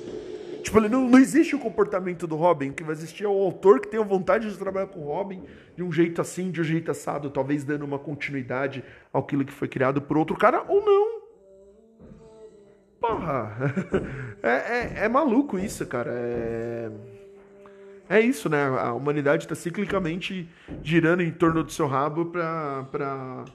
[0.61, 3.87] Tipo, não, não existe o comportamento do Robin, que vai existir é o autor que
[3.87, 5.43] tem a vontade de trabalhar com o Robin
[5.75, 9.67] de um jeito assim, de um jeito assado, talvez dando uma continuidade àquilo que foi
[9.67, 11.12] criado por outro cara, ou não.
[13.03, 13.51] Porra!
[14.43, 16.11] É, é, é maluco isso, cara.
[16.11, 16.91] É
[18.09, 18.65] é isso, né?
[18.65, 20.47] A humanidade está ciclicamente
[20.83, 23.45] girando em torno do seu rabo para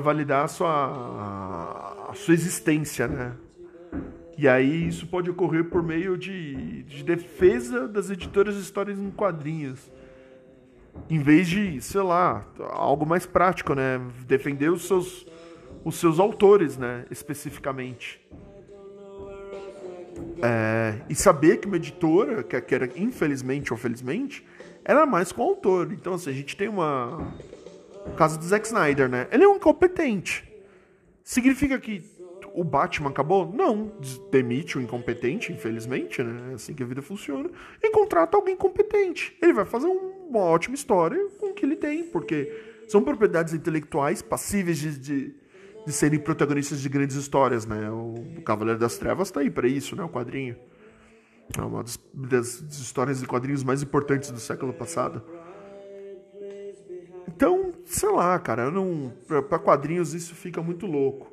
[0.00, 3.32] validar a sua, a sua existência, né?
[4.38, 9.10] E aí isso pode ocorrer por meio de, de defesa das editoras de histórias em
[9.10, 9.90] quadrinhos.
[11.08, 14.00] Em vez de, sei lá, algo mais prático, né?
[14.26, 15.26] Defender os seus,
[15.84, 17.06] os seus autores, né?
[17.10, 18.20] Especificamente.
[20.42, 24.46] É, e saber que uma editora, que, era infelizmente ou felizmente,
[24.84, 25.92] era mais com o autor.
[25.92, 27.34] Então, assim, a gente tem uma.
[28.06, 29.28] O caso do Zack Snyder, né?
[29.30, 30.48] Ele é um incompetente.
[31.22, 32.02] Significa que
[32.54, 33.52] o Batman acabou?
[33.52, 33.92] Não.
[34.30, 36.52] Demite o incompetente, infelizmente, né?
[36.52, 37.50] É assim que a vida funciona.
[37.82, 39.36] E contrata alguém competente.
[39.40, 42.50] Ele vai fazer uma ótima história com o que ele tem, porque
[42.88, 45.34] são propriedades intelectuais passíveis de, de
[45.86, 47.90] de serem protagonistas de grandes histórias, né?
[47.90, 50.02] O Cavaleiro das Trevas está aí para isso, né?
[50.02, 50.56] O quadrinho.
[51.56, 55.22] É uma das, das, histórias de quadrinhos mais importantes do século passado.
[57.26, 61.32] Então, sei lá, cara, eu não para quadrinhos isso fica muito louco.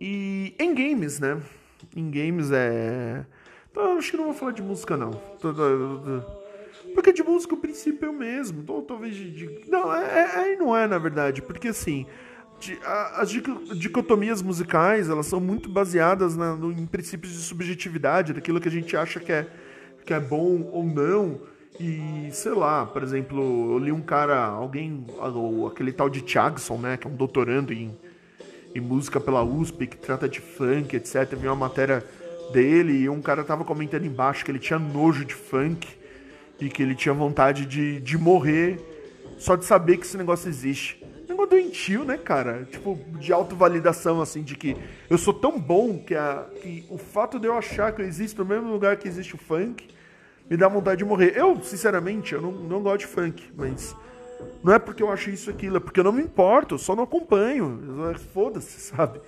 [0.00, 1.40] E em games, né?
[1.94, 3.24] Em games é
[3.98, 5.10] acho que não vou falar de música não.
[6.94, 8.62] Porque de música o princípio é o mesmo.
[8.82, 12.06] Talvez de, não, é, é, é, não é na verdade, porque assim,
[13.14, 18.68] as dicotomias musicais elas são muito baseadas na, no, em princípios de subjetividade, daquilo que
[18.68, 19.46] a gente acha que é,
[20.04, 21.40] que é bom ou não.
[21.78, 25.06] E sei lá, por exemplo, eu li um cara, alguém,
[25.70, 27.94] aquele tal de Thiagson, né, que é um doutorando em,
[28.74, 31.36] em música pela USP, que trata de funk, etc.
[31.36, 32.02] Vi uma matéria
[32.52, 35.86] dele e um cara tava comentando embaixo que ele tinha nojo de funk
[36.58, 38.80] e que ele tinha vontade de, de morrer
[39.38, 41.05] só de saber que esse negócio existe
[41.46, 42.66] doentio, né, cara?
[42.70, 44.76] Tipo, de autovalidação, assim, de que
[45.08, 48.42] eu sou tão bom que, a, que o fato de eu achar que eu existo
[48.42, 49.88] no mesmo lugar que existe o funk
[50.48, 51.32] me dá vontade de morrer.
[51.36, 53.94] Eu, sinceramente, eu não, não gosto de funk, mas
[54.62, 56.94] não é porque eu acho isso aquilo, é porque eu não me importo, eu só
[56.94, 58.14] não acompanho.
[58.32, 59.20] Foda-se, sabe?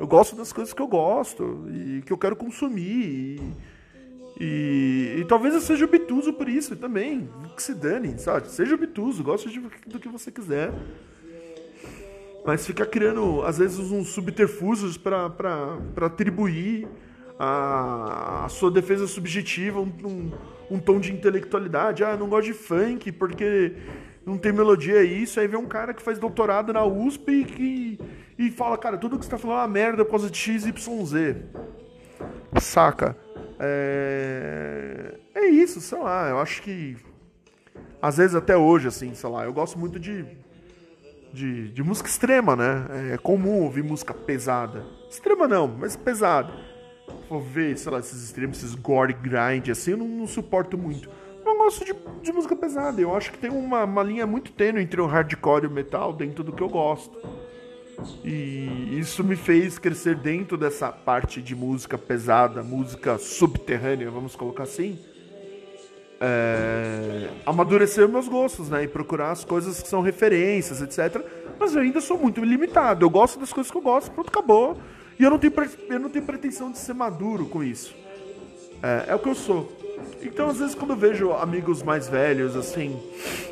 [0.00, 3.40] Eu gosto das coisas que eu gosto e que eu quero consumir.
[3.40, 7.28] E, e, e talvez eu seja obtuso por isso também.
[7.54, 8.50] Que se dane, sabe?
[8.50, 10.72] Seja obtuso, gosto de, do que você quiser.
[12.44, 15.30] Mas ficar criando, às vezes, uns subterfúgios para
[16.00, 16.88] atribuir
[17.38, 20.32] a, a, sua defesa subjetiva um, um,
[20.72, 22.02] um, tom de intelectualidade.
[22.02, 23.74] Ah, não gosto de funk porque
[24.26, 25.38] não tem melodia é isso.
[25.38, 28.00] Aí vem um cara que faz doutorado na USP e, que,
[28.38, 31.36] e fala, cara, tudo que você tá falando é uma merda por causa de XYZ.
[32.60, 33.16] Saca?
[33.58, 35.14] É...
[35.34, 36.96] é isso, sei lá, eu acho que.
[38.00, 40.24] Às vezes até hoje, assim, sei lá, eu gosto muito de.
[41.32, 43.12] De, de música extrema, né?
[43.14, 44.84] É comum ouvir música pesada.
[45.08, 46.52] Extrema não, mas pesada.
[47.28, 51.08] Vou ver, sei lá, esses extremos, esses gore grind, assim, eu não, não suporto muito.
[51.44, 53.00] Não gosto de, de música pesada.
[53.00, 56.12] Eu acho que tem uma, uma linha muito tênue entre o hardcore e o metal
[56.12, 57.18] dentro do que eu gosto.
[58.24, 64.64] E isso me fez crescer dentro dessa parte de música pesada, música subterrânea, vamos colocar
[64.64, 64.98] assim.
[66.24, 68.84] É, amadurecer meus gostos, né?
[68.84, 71.20] E procurar as coisas que são referências, etc.
[71.58, 73.04] Mas eu ainda sou muito limitado.
[73.04, 74.76] Eu gosto das coisas que eu gosto, pronto, acabou.
[75.18, 75.52] E eu não tenho,
[75.88, 77.92] eu não tenho pretensão de ser maduro com isso.
[78.80, 79.70] É, é o que eu sou.
[80.22, 83.00] Então, às vezes, quando eu vejo amigos mais velhos, assim,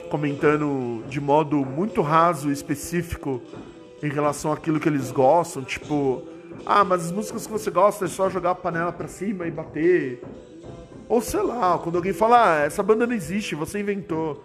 [0.09, 3.43] comentando de modo muito raso e específico
[4.01, 6.23] em relação àquilo que eles gostam, tipo,
[6.64, 9.51] ah, mas as músicas que você gosta é só jogar a panela pra cima e
[9.51, 10.23] bater.
[11.11, 14.45] Ou sei lá, quando alguém fala, ah, essa banda não existe, você inventou.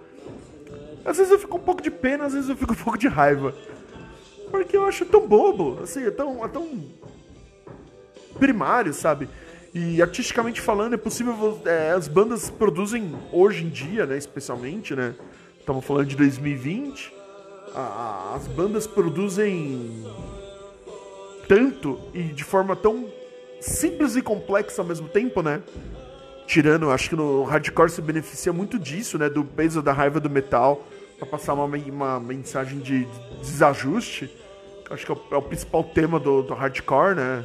[1.06, 3.08] Às vezes eu fico um pouco de pena, às vezes eu fico um pouco de
[3.08, 3.54] raiva.
[4.50, 6.68] Porque eu acho tão bobo, assim, é tão, é tão
[8.40, 9.30] primário, sabe?
[9.76, 11.62] E artisticamente falando, é possível.
[11.66, 14.18] É, as bandas produzem hoje em dia, né?
[14.18, 15.14] Especialmente, né?
[15.60, 17.14] Estamos falando de 2020
[17.76, 20.04] a, as bandas produzem
[21.48, 23.08] tanto e de forma tão
[23.62, 25.62] simples e complexa ao mesmo tempo, né?
[26.48, 29.30] Tirando, acho que no hardcore se beneficia muito disso, né?
[29.30, 30.86] Do peso da raiva do metal
[31.18, 33.08] para passar uma, uma mensagem de
[33.42, 34.30] desajuste.
[34.90, 37.44] Acho que é o, é o principal tema do, do hardcore, né?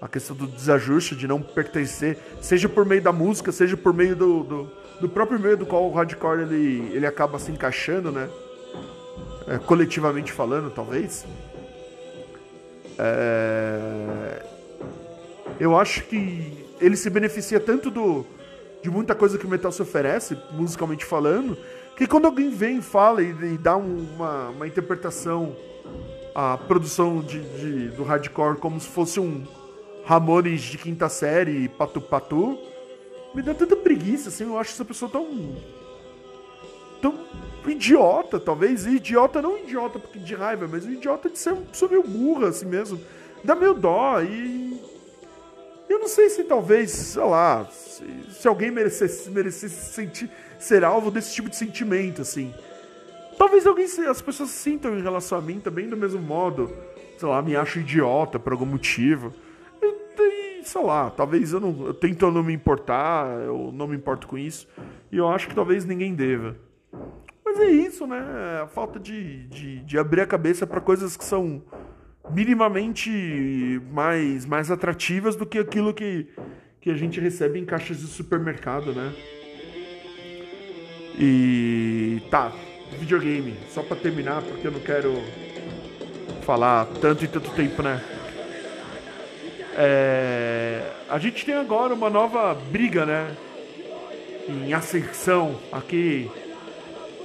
[0.00, 4.14] A questão do desajuste, de não pertencer, seja por meio da música, seja por meio
[4.14, 4.70] do, do,
[5.00, 8.28] do próprio meio do qual o hardcore ele, ele acaba se encaixando, né?
[9.46, 11.26] é, coletivamente falando, talvez.
[12.98, 14.42] É,
[15.58, 18.26] eu acho que ele se beneficia tanto do,
[18.82, 21.56] de muita coisa que o metal se oferece, musicalmente falando,
[21.96, 25.56] que quando alguém vem, fala e, e dá uma, uma interpretação
[26.34, 29.44] à produção de, de, do hardcore como se fosse um
[30.04, 32.58] Ramones de quinta série, patu patu,
[33.34, 35.26] me dá tanta preguiça, assim, eu acho essa pessoa tão
[37.00, 37.14] tão
[37.66, 38.86] idiota, talvez.
[38.86, 42.48] E idiota, não idiota porque de raiva, mas idiota de ser uma pessoa meio burra,
[42.48, 43.00] assim mesmo.
[43.42, 44.20] Dá meio dó.
[44.22, 44.93] E.
[45.88, 51.10] Eu não sei se talvez, sei lá, se, se alguém merecesse, merecesse sentir, ser alvo
[51.10, 52.54] desse tipo de sentimento, assim.
[53.36, 56.72] Talvez alguém, as pessoas sintam em relação a mim também do mesmo modo.
[57.18, 59.32] Sei lá, me acho idiota por algum motivo.
[59.82, 61.86] E, e sei lá, talvez eu não.
[61.86, 64.68] Eu tento não me importar, eu não me importo com isso.
[65.10, 66.56] E eu acho que talvez ninguém deva.
[67.44, 68.18] Mas é isso, né?
[68.62, 71.62] A falta de, de, de abrir a cabeça para coisas que são
[72.30, 76.26] minimamente mais, mais atrativas do que aquilo que,
[76.80, 79.12] que a gente recebe em caixas de supermercado, né?
[81.18, 82.52] E tá,
[82.98, 85.14] videogame, só para terminar, porque eu não quero
[86.42, 88.02] falar tanto e tanto tempo, né?
[89.76, 93.36] É, a gente tem agora uma nova briga, né?
[94.48, 96.30] Em ascensão aqui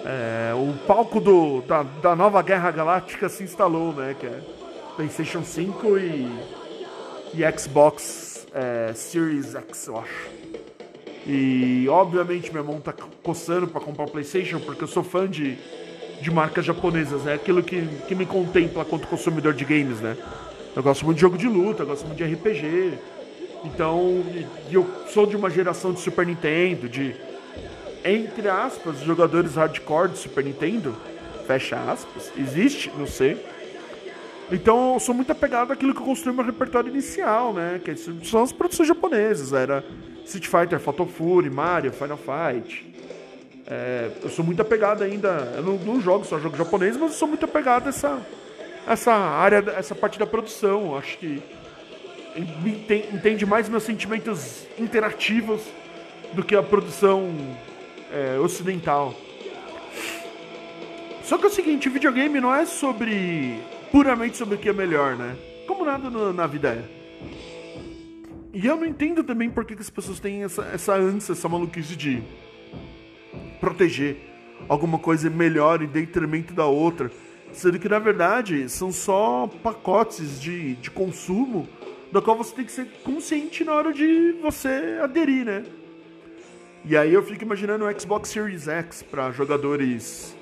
[0.06, 4.16] é, o palco do, da, da nova Guerra Galáctica se instalou, né?
[4.20, 4.40] Que é
[5.00, 6.30] PlayStation 5 e,
[7.34, 10.30] e Xbox é, Series X, eu acho.
[11.26, 12.94] E obviamente meu irmão tá
[13.24, 15.58] coçando para comprar o PlayStation porque eu sou fã de,
[16.22, 17.34] de marcas japonesas, é né?
[17.36, 20.18] aquilo que, que me contempla quanto consumidor de games, né?
[20.76, 22.98] Eu gosto muito de jogo de luta, eu gosto muito de RPG.
[23.64, 27.16] Então, e, e eu sou de uma geração de Super Nintendo, de
[28.04, 30.94] entre aspas, jogadores hardcore de Super Nintendo,
[31.48, 33.38] fecha aspas, existe, não sei.
[34.52, 37.80] Então eu sou muito apegado àquilo que eu construí meu repertório inicial, né?
[37.84, 39.54] Que são as produções japonesas.
[39.54, 39.84] Era
[40.26, 42.88] Street Fighter, Fatal Fury, Mario, Final Fight.
[43.68, 45.54] É, eu sou muito apegado ainda.
[45.56, 48.20] Eu não, não, jogo só jogo japonês, mas eu sou muito apegado a essa,
[48.88, 50.98] essa área, essa parte da produção.
[50.98, 51.42] Acho que
[53.14, 55.62] entende mais meus sentimentos interativos
[56.34, 57.32] do que a produção
[58.12, 59.14] é, ocidental.
[61.24, 63.60] Só que é o seguinte, videogame não é sobre.
[63.92, 65.36] Puramente sobre o que é melhor, né?
[65.68, 67.00] Como nada no, na vida é.
[68.54, 71.48] E eu não entendo também por que, que as pessoas têm essa, essa ânsia, essa
[71.48, 72.24] maluquice de
[73.60, 74.18] proteger
[74.68, 77.12] alguma coisa melhor em detrimento da outra.
[77.52, 81.68] Sendo que na verdade são só pacotes de, de consumo
[82.12, 85.64] do qual você tem que ser consciente na hora de você aderir, né?
[86.86, 90.36] E aí eu fico imaginando o Xbox Series X para jogadores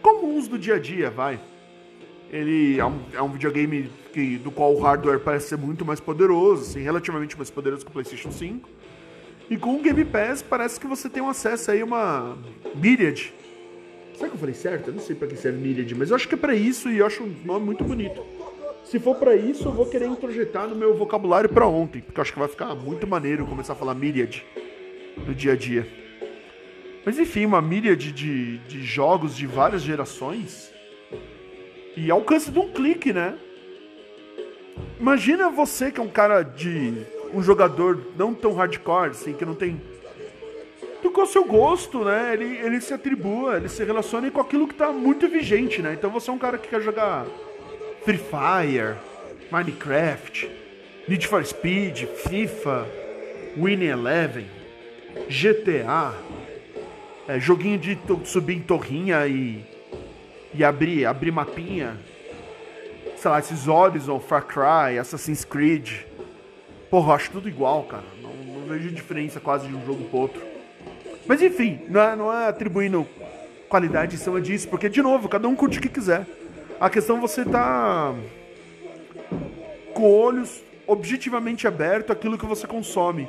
[0.00, 1.38] comuns do dia a dia, vai.
[2.30, 5.98] Ele é um, é um videogame que, do qual o hardware parece ser muito mais
[5.98, 8.68] poderoso, assim, relativamente mais poderoso que o PlayStation 5.
[9.50, 12.36] E com o Game Pass parece que você tem um acesso aí a uma
[12.74, 13.32] Myriad.
[14.14, 14.88] Será que eu falei certo?
[14.88, 16.98] Eu não sei para que serve Myriad, mas eu acho que é para isso e
[16.98, 18.22] eu acho um nome muito bonito.
[18.84, 22.22] Se for para isso, eu vou querer introjetar no meu vocabulário para ontem, porque eu
[22.22, 24.44] acho que vai ficar muito maneiro começar a falar Myriad
[25.26, 25.86] no dia a dia.
[27.06, 30.70] Mas enfim, uma Myriad de, de jogos de várias gerações
[32.04, 33.34] e alcance de um clique, né?
[35.00, 36.94] Imagina você que é um cara de.
[37.32, 39.80] um jogador não tão hardcore, assim, que não tem.
[41.02, 42.32] Do qual seu gosto, né?
[42.32, 45.92] Ele, ele se atribua, ele se relaciona com aquilo que tá muito vigente, né?
[45.92, 47.26] Então você é um cara que quer jogar
[48.04, 48.96] Free Fire,
[49.50, 50.50] Minecraft,
[51.06, 52.86] Need for Speed, FIFA,
[53.56, 54.46] Winning Eleven,
[55.28, 56.14] GTA,
[57.28, 59.64] é, joguinho de subir em torrinha e,
[60.54, 61.96] e abrir, abrir mapinha.
[63.16, 65.90] Sei lá, esses Horizon, Far Cry, Assassin's Creed.
[66.90, 68.04] Porra, eu acho tudo igual, cara.
[68.22, 70.42] Não, não vejo diferença quase de um jogo pro outro.
[71.26, 73.06] Mas enfim, não é, não é atribuindo
[73.68, 76.26] qualidade em cima disso, porque, de novo, cada um curte o que quiser.
[76.80, 78.14] A questão é você tá
[79.92, 83.28] com olhos objetivamente abertos àquilo que você consome.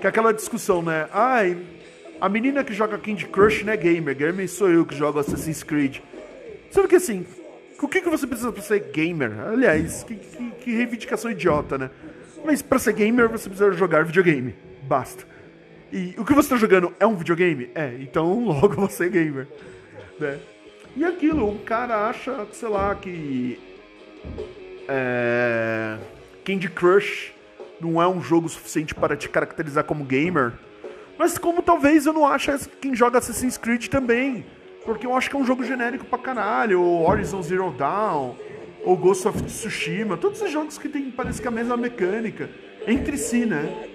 [0.00, 1.08] Que é aquela discussão, né?
[1.12, 1.58] Ai,
[2.20, 5.62] a menina que joga Candy Crush não é gamer, gamer sou eu que jogo Assassin's
[5.62, 5.98] Creed.
[6.72, 7.26] Sabe que assim,
[7.82, 9.38] o que, que você precisa pra ser gamer?
[9.40, 11.90] Aliás, que, que, que reivindicação idiota, né?
[12.42, 14.54] Mas pra ser gamer você precisa jogar videogame.
[14.84, 15.22] Basta.
[15.92, 17.70] E o que você tá jogando é um videogame?
[17.74, 19.46] É, então logo você é gamer.
[20.18, 20.38] Né?
[20.96, 23.60] E aquilo, um cara acha, sei lá, que.
[24.88, 25.98] É,
[26.46, 27.34] Candy Crush
[27.78, 30.54] não é um jogo suficiente para te caracterizar como gamer.
[31.18, 32.50] Mas como talvez eu não ache
[32.80, 34.46] quem joga Assassin's Creed também.
[34.84, 36.80] Porque eu acho que é um jogo genérico pra caralho.
[36.80, 38.34] Ou Horizon Zero Dawn.
[38.84, 40.16] Ou Ghost of Tsushima.
[40.16, 42.50] Todos esses jogos que tem, parece que a mesma mecânica.
[42.86, 43.88] Entre si, né?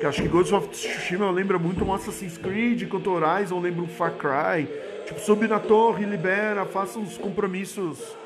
[0.00, 2.82] Que acho que Ghost of Tsushima lembra muito um Assassin's Creed.
[2.82, 4.68] Enquanto Horizon lembra um Far Cry.
[5.06, 8.16] Tipo, subi na torre, libera, faça uns compromissos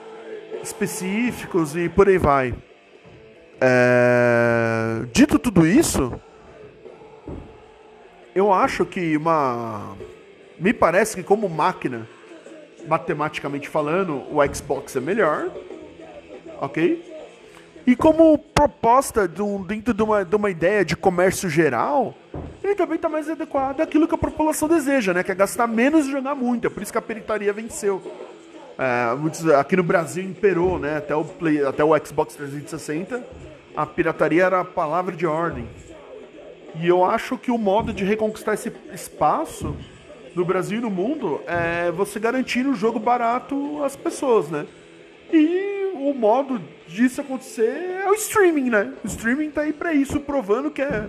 [0.63, 2.55] específicos e por aí vai.
[3.61, 5.07] É...
[5.13, 6.13] Dito tudo isso,
[8.35, 9.97] eu acho que uma.
[10.59, 12.09] Me parece que, como máquina,
[12.89, 15.51] matematicamente falando, o Xbox é melhor.
[16.61, 17.17] Ok?
[17.87, 22.15] E como proposta de dentro de uma, de uma ideia de comércio geral,
[22.65, 25.23] ele também está mais adequado àquilo que a população deseja, né?
[25.23, 26.67] Que é gastar menos e jogar muito.
[26.67, 28.03] É por isso que a peritaria venceu.
[28.77, 30.97] É, muitos, aqui no Brasil imperou, né?
[30.97, 33.23] Até o, Play, até o Xbox 360,
[33.77, 35.69] a pirataria era a palavra de ordem.
[36.81, 39.77] E eu acho que o modo de reconquistar esse espaço
[40.37, 44.67] no Brasil e no mundo é você garantir um jogo barato às pessoas, né?
[45.33, 48.93] E o modo disso acontecer é o streaming, né?
[49.03, 51.09] O streaming tá aí para isso, provando que é,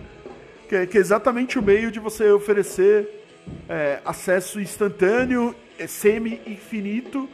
[0.70, 3.26] que é, que é, exatamente o meio de você oferecer
[3.68, 7.28] é, acesso instantâneo, é, semi-infinito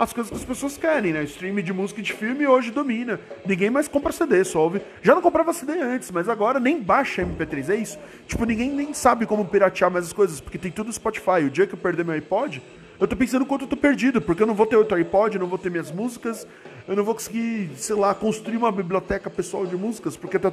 [0.00, 1.22] as coisas que as pessoas querem, né?
[1.24, 3.20] Streaming de música de filme hoje domina.
[3.44, 4.80] Ninguém mais compra CD, só ouve.
[5.02, 7.98] Já não comprava CD antes, mas agora nem baixa MP3, é isso?
[8.26, 11.44] Tipo, ninguém nem sabe como piratear mais as coisas, porque tem tudo no Spotify.
[11.44, 12.62] O dia que eu perder meu iPod,
[12.98, 15.40] eu tô pensando quanto eu tô perdido, porque eu não vou ter outro iPod, eu
[15.40, 16.46] não vou ter minhas músicas,
[16.88, 20.50] eu não vou conseguir, sei lá, construir uma biblioteca pessoal de músicas, porque tá,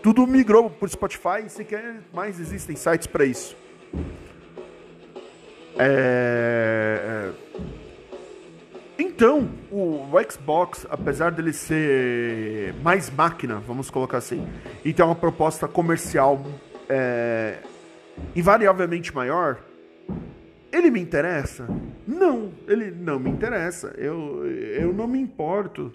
[0.00, 3.56] tudo migrou pro Spotify e sequer mais existem sites para isso.
[5.76, 7.32] É...
[8.98, 14.46] então, o, Xbox, apesar dele ser mais máquina, vamos colocar assim,
[14.84, 16.42] e ter uma proposta comercial
[16.88, 17.58] é,
[18.34, 19.58] invariavelmente maior,
[20.72, 21.68] ele me interessa?
[22.06, 23.94] Não, ele não me interessa.
[23.96, 25.92] Eu, eu não me importo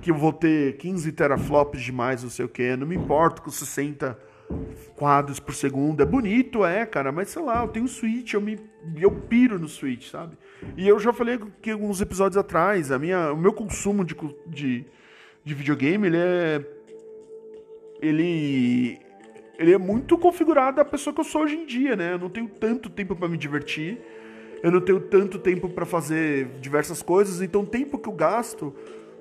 [0.00, 3.42] que eu vou ter 15 teraflops de mais, não sei o que, não me importo
[3.42, 4.18] com 60
[4.96, 6.02] quadros por segundo.
[6.02, 8.58] É bonito, é, cara, mas sei lá, eu tenho Switch, eu me
[8.96, 10.36] eu piro no Switch, sabe?
[10.76, 14.84] E eu já falei que alguns episódios atrás, a minha, o meu consumo de, de,
[15.44, 16.64] de videogame, ele é
[18.00, 18.98] ele
[19.58, 22.12] ele é muito configurado a pessoa que eu sou hoje em dia, né?
[22.12, 23.98] Eu não tenho tanto tempo para me divertir,
[24.62, 28.74] eu não tenho tanto tempo para fazer diversas coisas, então o tempo que eu gasto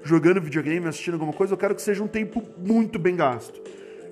[0.03, 3.59] jogando videogame, assistindo alguma coisa, eu quero que seja um tempo muito bem gasto.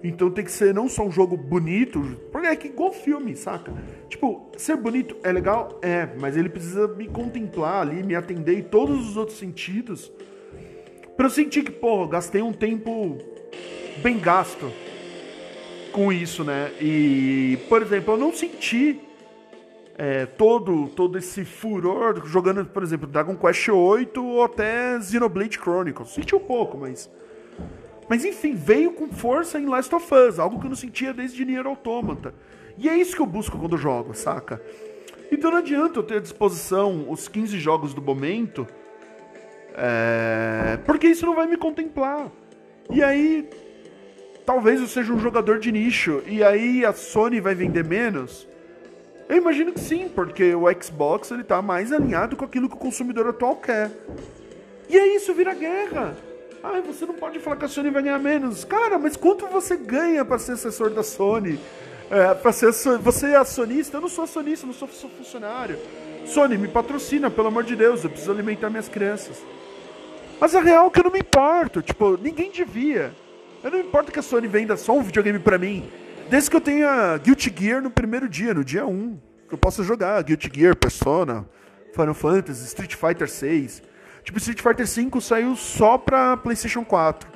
[0.08, 1.99] Então tem que ser não só um jogo bonito,
[2.32, 3.74] porque é que igual filme, saca?
[4.08, 5.80] Tipo, ser bonito é legal?
[5.82, 10.12] É, mas ele precisa me contemplar ali, me atender em todos os outros sentidos.
[11.18, 13.18] Pra eu sentir que, pô, gastei um tempo
[14.03, 14.72] bem gasto
[15.91, 16.72] com isso, né?
[16.80, 19.01] E, por exemplo, eu não senti
[19.97, 26.10] é, todo, todo esse furor jogando, por exemplo, Dragon Quest VIII ou até Xenoblade Chronicles.
[26.10, 27.10] Senti um pouco, mas.
[28.08, 31.43] Mas enfim, veio com força em Last of Us, algo que eu não sentia desde
[31.43, 32.34] Nier Automata.
[32.78, 34.62] E é isso que eu busco quando eu jogo, saca?
[35.32, 38.68] Então não adianta eu ter à disposição os 15 jogos do momento,
[39.74, 40.78] é...
[40.86, 42.32] porque isso não vai me contemplar.
[42.91, 43.49] E aí,
[44.45, 48.47] talvez eu seja um jogador de nicho, e aí a Sony vai vender menos.
[49.28, 52.80] Eu imagino que sim, porque o Xbox ele tá mais alinhado com aquilo que o
[52.80, 53.89] consumidor atual quer.
[54.88, 56.16] E aí isso vira guerra.
[56.68, 58.66] Ah, você não pode falar que a Sony vai ganhar menos.
[58.66, 61.59] Cara, mas quanto você ganha para ser assessor da Sony?
[62.09, 62.72] É, para ser
[63.03, 63.97] você é acionista?
[63.97, 65.78] Eu não sou acionista, não sou, sou funcionário.
[66.26, 69.43] Sony, me patrocina, pelo amor de Deus, eu preciso alimentar minhas crianças.
[70.41, 73.13] Mas a real é que eu não me importo, tipo, ninguém devia.
[73.63, 75.88] Eu não me importo que a Sony venda só um videogame para mim.
[76.32, 79.20] Desde que eu tenha Guilty Gear no primeiro dia, no dia 1.
[79.47, 81.47] Que eu possa jogar Guilty Gear, Persona,
[81.93, 83.84] Final Fantasy, Street Fighter 6.
[84.26, 87.30] Tipo, Street Fighter 5 saiu só pra PlayStation 4.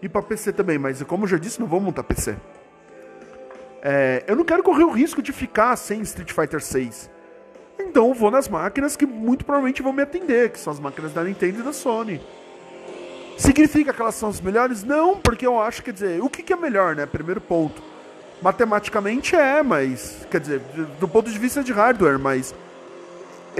[0.00, 2.36] E pra PC também, mas como eu já disse, não vou montar PC.
[3.82, 7.10] É, eu não quero correr o risco de ficar sem Street Fighter 6.
[7.80, 11.24] Então vou nas máquinas que muito provavelmente vão me atender, que são as máquinas da
[11.24, 12.20] Nintendo e da Sony.
[13.36, 14.84] Significa que elas são as melhores?
[14.84, 17.06] Não, porque eu acho, quer dizer, o que, que é melhor, né?
[17.06, 17.82] Primeiro ponto.
[18.40, 20.26] Matematicamente é, mas.
[20.30, 20.60] Quer dizer,
[21.00, 22.54] do ponto de vista de hardware, mas.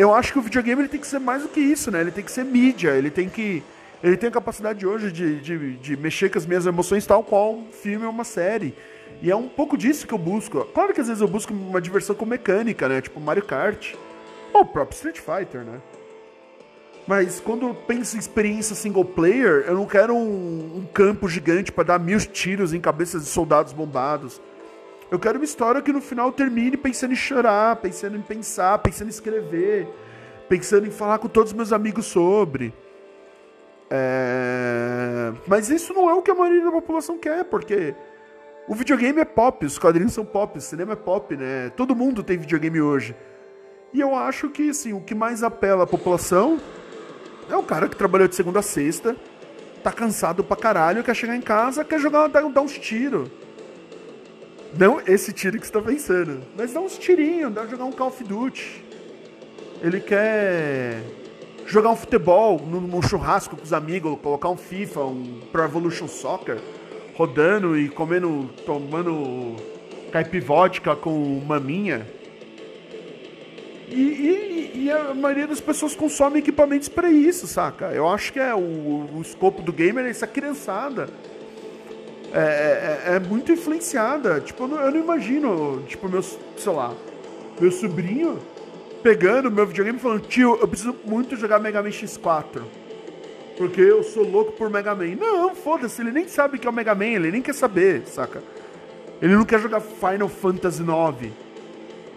[0.01, 2.01] Eu acho que o videogame ele tem que ser mais do que isso, né?
[2.01, 3.63] Ele tem que ser mídia, ele tem que.
[4.03, 7.53] Ele tem a capacidade hoje de, de, de mexer com as minhas emoções tal qual
[7.53, 8.75] um filme ou uma série.
[9.21, 10.65] E é um pouco disso que eu busco.
[10.73, 13.03] Claro que às vezes eu busco uma diversão com mecânica, né?
[13.03, 13.93] Tipo Mario Kart.
[14.55, 15.83] Ou o próprio Street Fighter, né?
[17.07, 21.71] Mas quando eu penso em experiência single player, eu não quero um, um campo gigante
[21.71, 24.41] para dar mil tiros em cabeças de soldados bombados.
[25.11, 29.09] Eu quero uma história que no final termine pensando em chorar, pensando em pensar, pensando
[29.09, 29.89] em escrever,
[30.49, 32.73] pensando em falar com todos os meus amigos sobre.
[33.91, 35.33] É...
[35.49, 37.93] Mas isso não é o que a maioria da população quer, porque
[38.69, 41.71] o videogame é pop, os quadrinhos são pop, o cinema é pop, né?
[41.71, 43.17] Todo mundo tem videogame hoje.
[43.93, 46.61] E eu acho que, assim, o que mais apela à população
[47.51, 49.17] é o cara que trabalhou de segunda a sexta,
[49.83, 53.29] tá cansado pra caralho, quer chegar em casa, quer jogar, dar, dar uns tiros.
[54.79, 58.09] Não esse tiro que você tá pensando, mas dá uns tirinhos, dá jogar um Call
[58.09, 58.85] of Duty.
[59.83, 61.03] Ele quer
[61.67, 66.07] jogar um futebol num, num churrasco com os amigos, colocar um FIFA, um Pro Evolution
[66.07, 66.59] Soccer,
[67.17, 69.57] rodando e comendo, tomando
[70.13, 72.07] caipivótica com maminha.
[73.89, 77.87] E, e, e, a maioria das pessoas consome equipamentos para isso, saca?
[77.87, 78.59] Eu acho que é o,
[79.17, 81.09] o escopo do gamer é essa criançada
[82.33, 84.41] é, é, é, muito influenciada.
[84.41, 86.95] Tipo, eu não, eu não, imagino, tipo, meu, sei lá,
[87.61, 88.39] meu sobrinho
[89.03, 92.63] pegando meu videogame e falando, tio, eu preciso muito jogar Mega Man X4.
[93.57, 95.17] Porque eu sou louco por Mega Man.
[95.17, 98.43] Não, foda-se, ele nem sabe que é o Mega Man, ele nem quer saber, saca?
[99.21, 101.33] Ele não quer jogar Final Fantasy IX.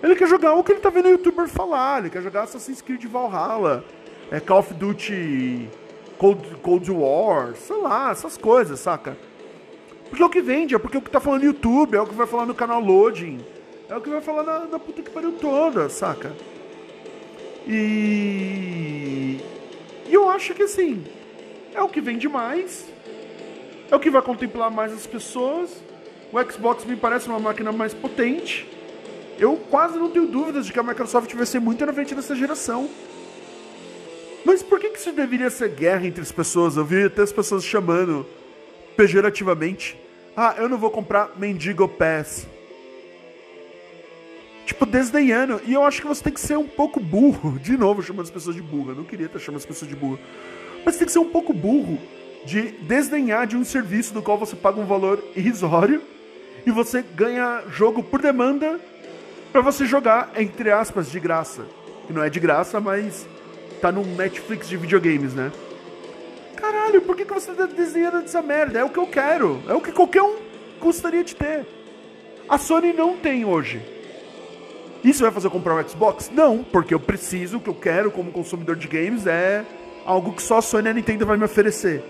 [0.02, 2.82] Ele quer jogar o que ele tá vendo o youtuber falar, ele quer jogar Assassin's
[2.82, 3.84] Creed Valhalla,
[4.32, 5.70] é, Call of Duty
[6.18, 9.18] Cold, Cold War, sei lá, essas coisas, saca?
[10.14, 12.00] Porque é o que vende, é porque é o que tá falando no YouTube, é
[12.00, 13.44] o que vai falar no canal Loading,
[13.90, 16.32] é o que vai falar na, na puta que pariu toda, saca?
[17.68, 19.40] E.
[20.08, 21.04] E eu acho que assim,
[21.74, 22.86] é o que vende mais,
[23.90, 25.84] é o que vai contemplar mais as pessoas.
[26.32, 28.70] O Xbox me parece uma máquina mais potente.
[29.40, 32.36] Eu quase não tenho dúvidas de que a Microsoft vai ser muito na frente dessa
[32.36, 32.88] geração.
[34.46, 36.78] Mas por que, que isso deveria ser guerra entre as pessoas?
[36.78, 38.28] Eu vi até as pessoas chamando
[38.96, 40.03] pejorativamente
[40.36, 42.48] ah, eu não vou comprar Mendigo Pass.
[44.66, 45.62] Tipo, desdenhando.
[45.66, 47.58] E eu acho que você tem que ser um pouco burro.
[47.62, 48.92] De novo, chamando as pessoas de burro.
[48.92, 50.20] Eu não queria estar chamando as pessoas de burro.
[50.86, 52.00] Mas tem que ser um pouco burro
[52.46, 56.02] de desdenhar de um serviço do qual você paga um valor irrisório
[56.66, 58.80] e você ganha jogo por demanda
[59.52, 61.66] para você jogar, entre aspas, de graça.
[62.08, 63.28] Que não é de graça, mas
[63.80, 65.52] tá no Netflix de videogames, né?
[66.64, 68.80] Caralho, por que, que você tá desenhando essa merda?
[68.80, 69.62] É o que eu quero.
[69.68, 70.38] É o que qualquer um
[70.80, 71.68] gostaria de ter.
[72.48, 73.82] A Sony não tem hoje.
[75.04, 76.32] Isso vai fazer eu comprar um Xbox?
[76.34, 79.66] Não, porque eu preciso, o que eu quero como consumidor de games é
[80.06, 82.02] algo que só a Sony e a Nintendo vai me oferecer.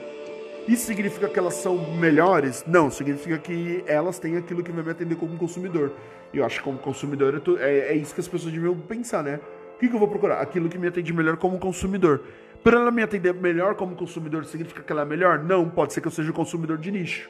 [0.67, 2.63] Isso significa que elas são melhores?
[2.67, 5.93] Não, significa que elas têm aquilo que vai me atender como consumidor.
[6.31, 9.39] E eu acho que como consumidor é, é isso que as pessoas deviam pensar, né?
[9.75, 10.41] O que, que eu vou procurar?
[10.41, 12.21] Aquilo que me atende melhor como consumidor.
[12.63, 15.39] Para ela me atender melhor como consumidor, significa que ela é melhor?
[15.39, 17.29] Não, pode ser que eu seja um consumidor de nicho.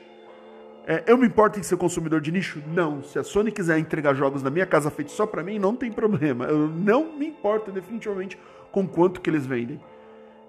[0.85, 2.61] É, eu me importo em ser consumidor de nicho?
[2.67, 3.01] Não.
[3.01, 5.91] Se a Sony quiser entregar jogos na minha casa feitos só para mim, não tem
[5.91, 6.45] problema.
[6.45, 8.37] Eu não me importo definitivamente
[8.71, 9.79] com quanto que eles vendem.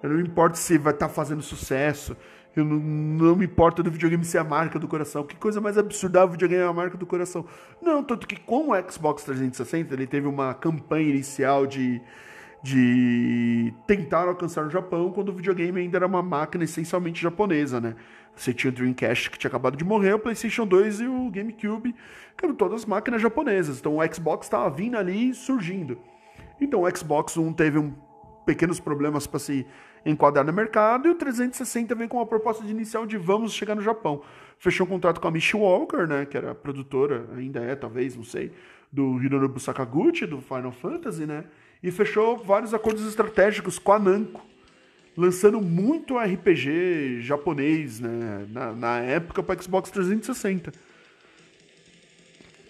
[0.03, 2.16] Eu não me importo se vai estar tá fazendo sucesso.
[2.55, 5.24] Eu não, não, me importo do videogame ser a marca do coração.
[5.24, 7.47] Que coisa mais absurda o videogame é a marca do coração.
[7.80, 12.01] Não, tanto que com o Xbox 360 ele teve uma campanha inicial de,
[12.65, 17.95] de tentar alcançar o Japão quando o videogame ainda era uma máquina essencialmente japonesa, né?
[18.35, 21.95] Você tinha o Dreamcast que tinha acabado de morrer, o PlayStation 2 e o GameCube,
[22.35, 23.79] que eram todas máquinas japonesas.
[23.79, 25.99] Então o Xbox estava vindo ali surgindo.
[26.59, 27.93] Então o Xbox One teve um,
[28.47, 29.67] pequenos problemas para se
[30.07, 33.75] enquadrar no mercado e o 360 veio com uma proposta de inicial de vamos chegar
[33.75, 34.23] no Japão.
[34.59, 38.25] Fechou um contrato com a Michi Walker, né, que era produtora, ainda é, talvez, não
[38.25, 38.53] sei,
[38.91, 41.45] do Hironobu Sakaguchi, do Final Fantasy, né?
[41.85, 44.43] E fechou vários acordos estratégicos com a Namco
[45.16, 50.72] lançando muito RPG japonês né, na, na época para Xbox 360.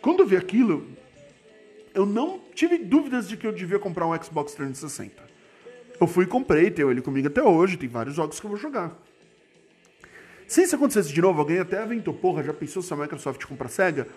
[0.00, 0.86] Quando eu vi aquilo,
[1.94, 5.22] eu não tive dúvidas de que eu devia comprar um Xbox 360.
[5.98, 8.58] Eu fui e comprei, tenho ele comigo até hoje, tem vários jogos que eu vou
[8.58, 8.94] jogar.
[10.46, 13.66] Se isso acontecesse de novo, alguém até aventou, porra, já pensou se a Microsoft comprar
[13.66, 14.08] a SEGA?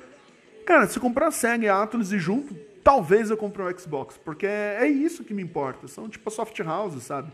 [0.65, 2.53] Cara, se comprar a SEGA e a Atlus e junto,
[2.83, 5.87] talvez eu compre um Xbox, porque é, é isso que me importa.
[5.87, 7.31] São tipo a soft house, sabe?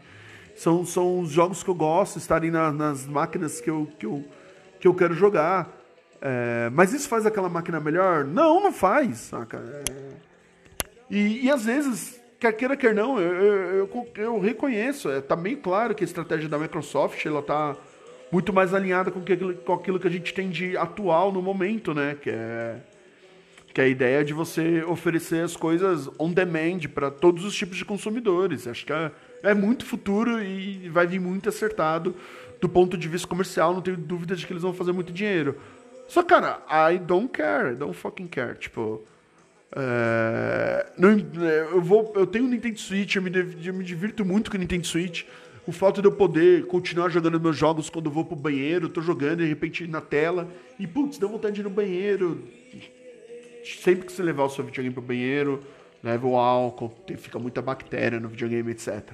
[0.55, 4.23] São, são os jogos que eu gosto, estarem na, nas máquinas que eu, que eu,
[4.79, 5.69] que eu quero jogar.
[6.21, 8.23] É, mas isso faz aquela máquina melhor?
[8.23, 9.57] Não, não faz, saca?
[9.57, 10.33] É...
[11.09, 15.35] E, e às vezes, quer queira, quer não, eu, eu, eu, eu reconheço, é, tá
[15.35, 17.75] bem claro que a estratégia da Microsoft, ela tá
[18.31, 21.93] muito mais alinhada com, que, com aquilo que a gente tem de atual no momento,
[21.93, 22.17] né?
[22.19, 22.77] Que é,
[23.73, 27.77] que é a ideia de você oferecer as coisas on demand para todos os tipos
[27.77, 28.67] de consumidores.
[28.67, 29.11] Acho que é
[29.43, 32.15] é muito futuro e vai vir muito acertado
[32.61, 33.73] do ponto de vista comercial.
[33.73, 35.57] Não tenho dúvida de que eles vão fazer muito dinheiro.
[36.07, 37.73] Só, cara, I don't care.
[37.73, 38.57] I don't fucking care.
[38.57, 39.03] Tipo.
[39.75, 43.31] É, não, é, eu, vou, eu tenho um Nintendo Switch, eu me,
[43.65, 45.25] eu me divirto muito com o Nintendo Switch.
[45.65, 49.01] O fato de eu poder continuar jogando meus jogos quando eu vou pro banheiro, tô
[49.01, 50.47] jogando e de repente na tela,
[50.77, 52.43] e putz, dá vontade de ir no banheiro.
[53.63, 55.61] Sempre que você levar o seu videogame pro banheiro,
[56.03, 59.11] leva o álcool, fica muita bactéria no videogame, etc.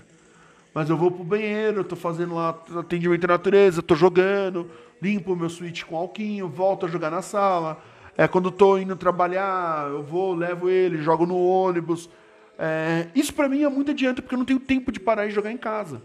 [0.73, 4.69] Mas eu vou pro banheiro, tô fazendo lá atendimento à natureza, tô jogando,
[5.01, 7.81] limpo meu switch com alquinho, volto a jogar na sala.
[8.17, 12.09] É, quando tô indo trabalhar, eu vou, levo ele, jogo no ônibus.
[12.57, 15.31] É, isso para mim é muito adiante, porque eu não tenho tempo de parar e
[15.31, 16.01] jogar em casa.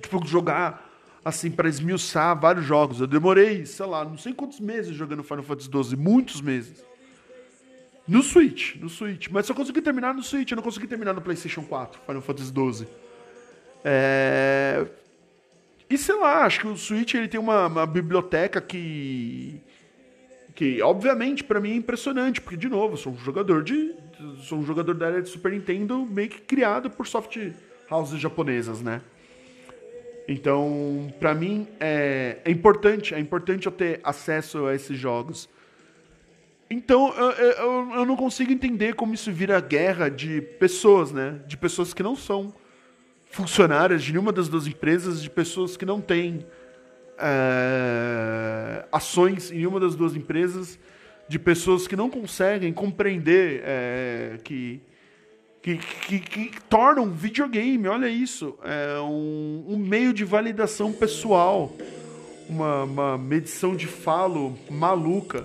[0.00, 0.88] Tipo, jogar
[1.24, 3.00] assim, para esmiuçar vários jogos.
[3.00, 6.87] Eu demorei, sei lá, não sei quantos meses jogando Final Fantasy XII, muitos meses.
[8.08, 9.28] No Switch, no Switch.
[9.30, 12.52] Mas só consegui terminar no Switch, eu não consegui terminar no PlayStation 4, Final Fantasy
[12.52, 12.88] XII.
[13.84, 14.86] É...
[15.90, 19.60] E sei lá, acho que o Switch ele tem uma, uma biblioteca que.
[20.54, 23.94] que, obviamente, para mim é impressionante, porque, de novo, sou um jogador de.
[24.42, 27.38] sou um jogador da área de Super Nintendo meio que criado por soft
[27.90, 29.00] houses japonesas, né?
[30.28, 35.48] Então, para mim é, é, importante, é importante eu ter acesso a esses jogos.
[36.70, 41.40] Então, eu, eu, eu não consigo entender como isso vira guerra de pessoas, né?
[41.46, 42.52] De pessoas que não são
[43.30, 46.44] funcionárias de nenhuma das duas empresas, de pessoas que não têm
[47.18, 50.78] é, ações em nenhuma das duas empresas,
[51.26, 54.80] de pessoas que não conseguem compreender é, que,
[55.62, 61.74] que, que, que, tornam videogame, olha isso, é um, um meio de validação pessoal,
[62.48, 65.42] uma, uma medição de falo maluca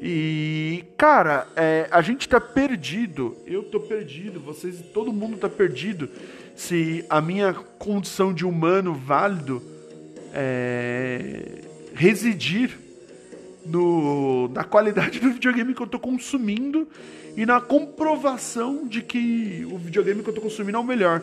[0.00, 3.36] e, cara, é, a gente tá perdido.
[3.46, 6.08] Eu tô perdido, vocês, todo mundo tá perdido.
[6.54, 9.60] Se a minha condição de humano válido
[10.32, 11.62] é,
[11.94, 12.78] residir
[13.66, 16.86] no, na qualidade do videogame que eu tô consumindo
[17.36, 21.22] e na comprovação de que o videogame que eu tô consumindo é o melhor.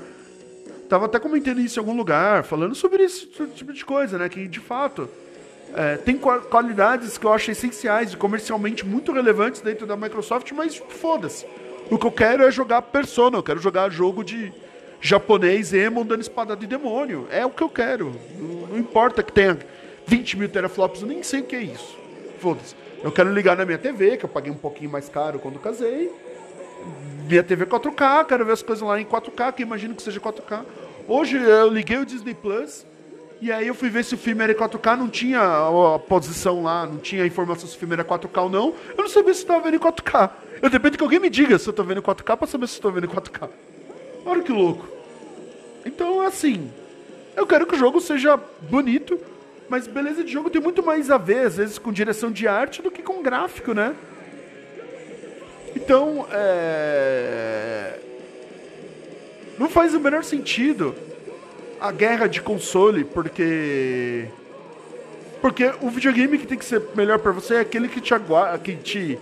[0.90, 4.28] Tava até comentando isso em algum lugar, falando sobre esse tipo de coisa, né?
[4.28, 5.10] Que de fato
[5.76, 10.78] é, tem qualidades que eu acho essenciais e comercialmente muito relevantes dentro da Microsoft, mas
[10.78, 11.46] foda-se.
[11.92, 14.54] O que eu quero é jogar Persona, eu quero jogar jogo de
[15.02, 17.28] japonês emo dando espada de demônio.
[17.30, 18.16] É o que eu quero.
[18.40, 19.60] Não, não importa que tenha
[20.08, 21.98] 20 mil teraflops, eu nem sei o que é isso.
[22.40, 22.74] Foda-se.
[23.04, 26.10] Eu quero ligar na minha TV, que eu paguei um pouquinho mais caro quando casei.
[27.28, 30.64] Minha TV 4K, quero ver as coisas lá em 4K, que imagino que seja 4K.
[31.06, 32.86] Hoje eu liguei o Disney Plus
[33.42, 36.64] e aí eu fui ver se o filme era em 4K, não tinha a posição
[36.64, 38.74] lá, não tinha informação se o filme era 4K ou não.
[38.98, 40.32] Eu não sabia se estava vendo em 4K.
[40.62, 42.74] Eu dependo que alguém me diga se eu estou vendo em 4K para saber se
[42.74, 43.50] estou vendo em 4K.
[44.26, 44.88] Olha que louco.
[45.86, 46.72] Então, assim,
[47.36, 49.20] eu quero que o jogo seja bonito,
[49.68, 52.82] mas beleza de jogo tem muito mais a ver, às vezes, com direção de arte
[52.82, 53.94] do que com gráfico, né?
[55.76, 58.00] Então, é...
[59.60, 60.96] não faz o menor sentido
[61.88, 64.28] a guerra de console, porque
[65.42, 68.58] porque o videogame que tem que ser melhor para você é aquele que te aguarda,
[68.58, 69.20] que te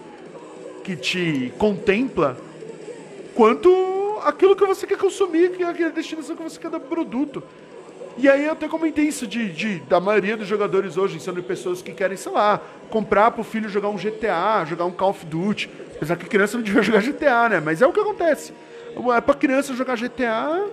[0.84, 2.38] que te contempla
[3.36, 6.90] quanto aquilo que você quer consumir, que é a destinação que você quer dar pro
[6.90, 7.44] produto.
[8.18, 11.82] E aí eu até comentei isso de, de, da maioria dos jogadores hoje sendo pessoas
[11.82, 15.70] que querem, sei lá, comprar pro filho jogar um GTA, jogar um Call of Duty.
[15.96, 17.60] Apesar que criança não devia jogar GTA, né?
[17.60, 18.54] Mas é o que acontece.
[19.18, 20.70] É pra criança jogar GTA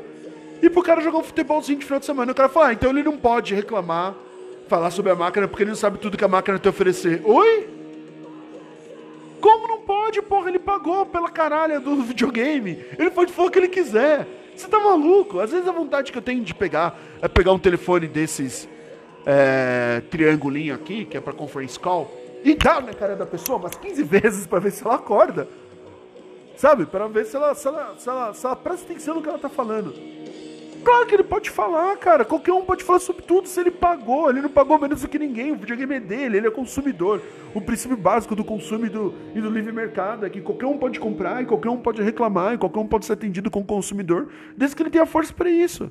[0.62, 2.32] e pro cara jogar um futebolzinho de final de semana.
[2.32, 4.14] O cara fala, ah, então ele não pode reclamar,
[4.68, 7.22] falar sobre a máquina, porque ele não sabe tudo que a máquina tem oferecer.
[7.24, 7.68] Oi?
[9.40, 10.48] Como não pode, porra?
[10.48, 12.84] Ele pagou pela caralha do videogame.
[12.98, 14.26] Ele pode falar o que ele quiser.
[14.54, 15.40] Você tá maluco?
[15.40, 18.68] Às vezes a vontade que eu tenho de pegar é pegar um telefone desses
[19.24, 22.10] é, triangulinho aqui, que é pra conference call,
[22.44, 25.48] e dar na cara da pessoa umas 15 vezes pra ver se ela acorda.
[26.56, 26.84] Sabe?
[26.84, 29.38] Pra ver se ela, se ela, se ela, se ela presta atenção no que ela
[29.38, 29.94] tá falando.
[30.82, 32.24] Claro que ele pode falar, cara.
[32.24, 34.30] Qualquer um pode falar sobre tudo se ele pagou.
[34.30, 35.52] Ele não pagou menos do que ninguém.
[35.52, 37.22] O videogame é dele, ele é consumidor.
[37.54, 40.78] O princípio básico do consumo e do, e do livre mercado é que qualquer um
[40.78, 44.30] pode comprar, e qualquer um pode reclamar, e qualquer um pode ser atendido como consumidor,
[44.56, 45.90] desde que ele tenha força para isso.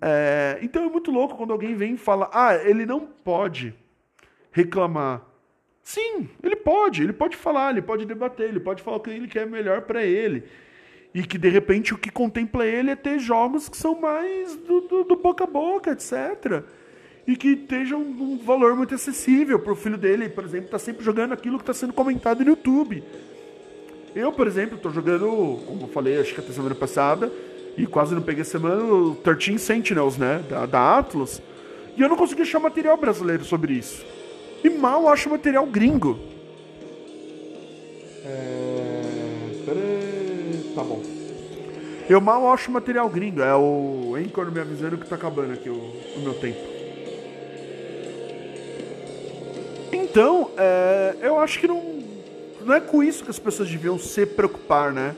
[0.00, 3.74] É, então é muito louco quando alguém vem e fala: ah, ele não pode
[4.52, 5.22] reclamar.
[5.82, 9.28] Sim, ele pode, ele pode falar, ele pode debater, ele pode falar o que ele
[9.28, 10.44] quer melhor para ele.
[11.16, 14.82] E que de repente o que contempla ele é ter jogos que são mais do,
[14.82, 16.62] do, do boca a boca, etc.
[17.26, 21.02] E que estejam um valor muito acessível para o filho dele, por exemplo, tá sempre
[21.02, 23.02] jogando aquilo que está sendo comentado no YouTube.
[24.14, 25.24] Eu, por exemplo, estou jogando,
[25.66, 27.32] como eu falei, acho que até semana passada,
[27.78, 31.40] e quase não peguei semana, o 13 Sentinels, né, da, da Atlas.
[31.96, 34.04] E eu não consegui achar material brasileiro sobre isso.
[34.62, 36.20] E mal acho material gringo.
[40.76, 41.02] Tá bom.
[42.06, 43.40] Eu mal acho material gringo.
[43.40, 46.60] É o Anchor me avisando que tá acabando aqui o, o meu tempo.
[49.90, 51.82] Então, é, eu acho que não,
[52.60, 55.16] não é com isso que as pessoas deviam se preocupar, né?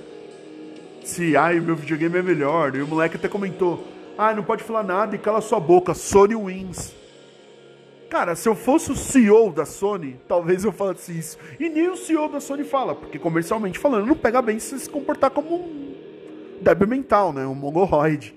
[1.03, 2.77] Se, ai, o meu videogame é melhor.
[2.77, 3.85] E o moleque até comentou,
[4.17, 6.95] ah, não pode falar nada e cala sua boca, Sony wins.
[8.11, 11.39] Cara, se eu fosse o CEO da Sony, talvez eu falasse isso.
[11.61, 14.89] E nem o CEO da Sony fala, porque comercialmente falando, não pega bem se se
[14.89, 15.95] comportar como um
[16.63, 17.47] débil mental, né?
[17.47, 18.35] Um mongoloide.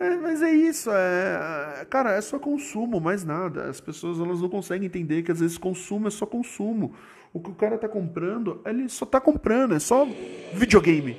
[0.00, 3.64] É, mas é isso, é, cara, é só consumo, mais nada.
[3.64, 6.94] As pessoas elas não conseguem entender que às vezes consumo é só consumo.
[7.32, 10.08] O que o cara tá comprando, ele só tá comprando, é só
[10.54, 11.16] videogame.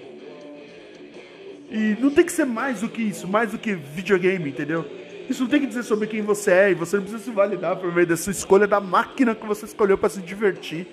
[1.69, 4.83] E não tem que ser mais do que isso, mais do que videogame, entendeu?
[5.31, 7.77] Isso não tem que dizer sobre quem você é, e você não precisa se validar
[7.77, 10.85] por meio da sua escolha da máquina que você escolheu para se divertir.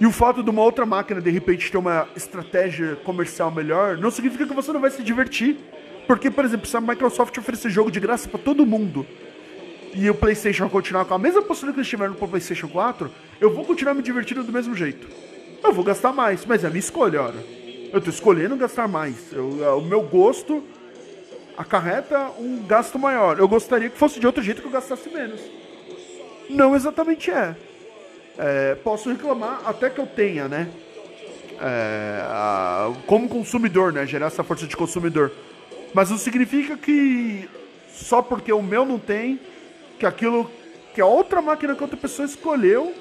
[0.00, 4.08] E o fato de uma outra máquina de repente ter uma estratégia comercial melhor não
[4.08, 5.56] significa que você não vai se divertir.
[6.06, 9.04] Porque, por exemplo, se a Microsoft oferecer jogo de graça para todo mundo
[9.92, 13.52] e o PlayStation continuar com a mesma possibilidade que eles tiveram no PlayStation 4, eu
[13.52, 15.08] vou continuar me divertindo do mesmo jeito.
[15.60, 17.44] Eu vou gastar mais, mas é a minha escolha, ora.
[17.92, 19.32] Eu tô escolhendo gastar mais.
[19.32, 20.62] Eu, é o meu gosto
[21.56, 23.38] acarreta um gasto maior.
[23.38, 25.40] Eu gostaria que fosse de outro jeito que eu gastasse menos.
[26.48, 27.54] Não exatamente é.
[28.38, 30.68] é posso reclamar até que eu tenha, né?
[31.60, 34.06] É, a, como consumidor, né?
[34.06, 35.30] Gerar essa força de consumidor.
[35.94, 37.48] Mas não significa que
[37.92, 39.38] só porque o meu não tem,
[39.98, 40.50] que aquilo
[40.94, 42.94] que a outra máquina que outra pessoa escolheu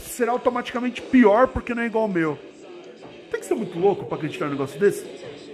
[0.00, 2.38] será automaticamente pior porque não é igual ao meu.
[3.30, 5.04] Tem que ser muito louco para acreditar num negócio desse.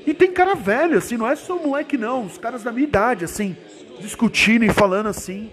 [0.08, 2.24] E tem cara velho, assim, não é só moleque, não.
[2.24, 3.54] Os caras da minha idade, assim,
[4.00, 5.50] discutindo e falando assim.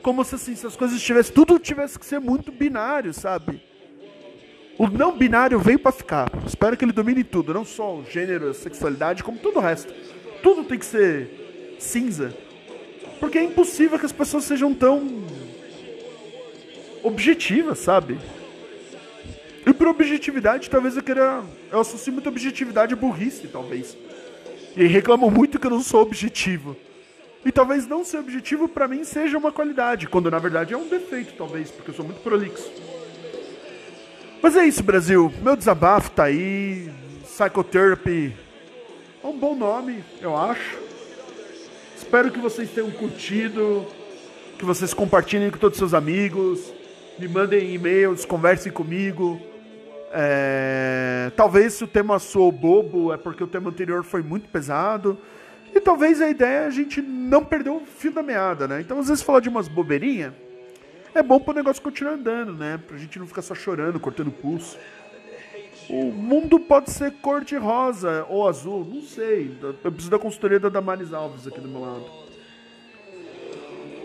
[0.00, 1.34] Como se, assim, se as coisas tivessem.
[1.34, 3.62] Tudo tivesse que ser muito binário, sabe?
[4.78, 6.30] O não binário veio para ficar.
[6.46, 9.92] Espero que ele domine tudo, não só o gênero, a sexualidade, como todo o resto.
[10.42, 12.34] Tudo tem que ser cinza.
[13.20, 15.26] Porque é impossível que as pessoas sejam tão
[17.02, 18.16] objetivas, sabe?
[19.66, 21.42] E por objetividade, talvez eu queira.
[21.70, 23.96] Eu associo muita objetividade a burrice, talvez.
[24.76, 26.76] E reclamam muito que eu não sou objetivo.
[27.44, 30.88] E talvez não ser objetivo para mim seja uma qualidade, quando na verdade é um
[30.88, 32.70] defeito, talvez, porque eu sou muito prolixo.
[34.42, 35.32] Mas é isso, Brasil.
[35.42, 36.90] Meu desabafo tá aí.
[37.24, 38.34] Psychotherapy
[39.22, 40.78] é um bom nome, eu acho.
[41.96, 43.86] Espero que vocês tenham curtido,
[44.58, 46.72] que vocês compartilhem com todos os seus amigos,
[47.18, 49.40] me mandem e-mails, conversem comigo.
[50.12, 51.30] É...
[51.36, 55.18] Talvez se o tema sou bobo é porque o tema anterior foi muito pesado.
[55.74, 58.80] E talvez a ideia é a gente não perder o fio da meada, né?
[58.80, 60.32] Então, às vezes, falar de umas bobeirinhas
[61.14, 62.80] é bom para o negócio continuar andando, né?
[62.86, 64.78] Pra gente não ficar só chorando, cortando pulso.
[65.88, 69.56] O mundo pode ser cor de rosa ou azul, não sei.
[69.62, 72.04] Eu preciso da consultoria da Damaris Alves aqui do meu lado.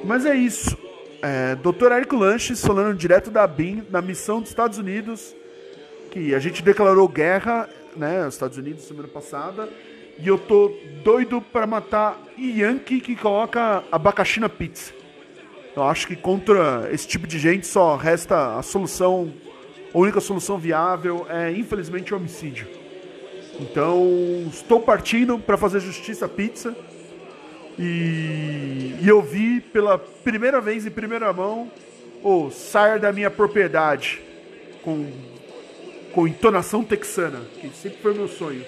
[0.05, 0.77] Mas é isso.
[1.21, 1.91] É, Dr.
[1.91, 5.35] Érico Lanches falando direto da BIM, na missão dos Estados Unidos,
[6.13, 9.67] que a gente declarou guerra, né, Estados Unidos semana passada,
[10.19, 10.71] e eu tô
[11.03, 14.93] doido para matar Yankee que coloca abacaxi na pizza.
[15.75, 19.33] Eu acho que contra esse tipo de gente só resta a solução,
[19.91, 22.67] a única solução viável é infelizmente o homicídio.
[23.59, 26.75] Então estou partindo para fazer justiça pizza
[27.79, 31.71] e, e eu vi pela primeira vez em primeira mão
[32.21, 34.21] o sair da minha propriedade
[34.83, 35.32] com
[36.13, 38.63] com entonação texana, que sempre foi meu sonho.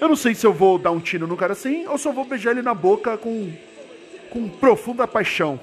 [0.00, 2.12] Eu não sei se eu vou dar um tiro no cara assim ou se eu
[2.12, 3.52] vou beijar ele na boca com,
[4.30, 5.58] com profunda paixão.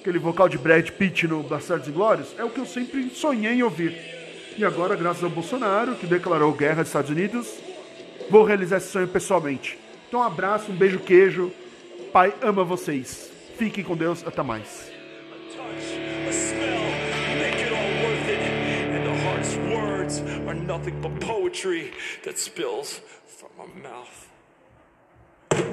[0.00, 3.62] Aquele vocal de Brad Pitt no Bastardos Inglórios é o que eu sempre sonhei em
[3.62, 3.96] ouvir.
[4.56, 7.48] E agora, graças ao Bolsonaro, que declarou guerra aos Estados Unidos,
[8.30, 9.78] vou realizar esse sonho pessoalmente.
[10.06, 11.50] Então, um abraço, um beijo, queijo.
[12.12, 13.30] Pai ama vocês.
[13.56, 14.24] Fiquem com Deus.
[14.26, 14.93] Até mais.
[20.78, 21.92] Nothing but poetry
[22.24, 24.33] that spills from my mouth.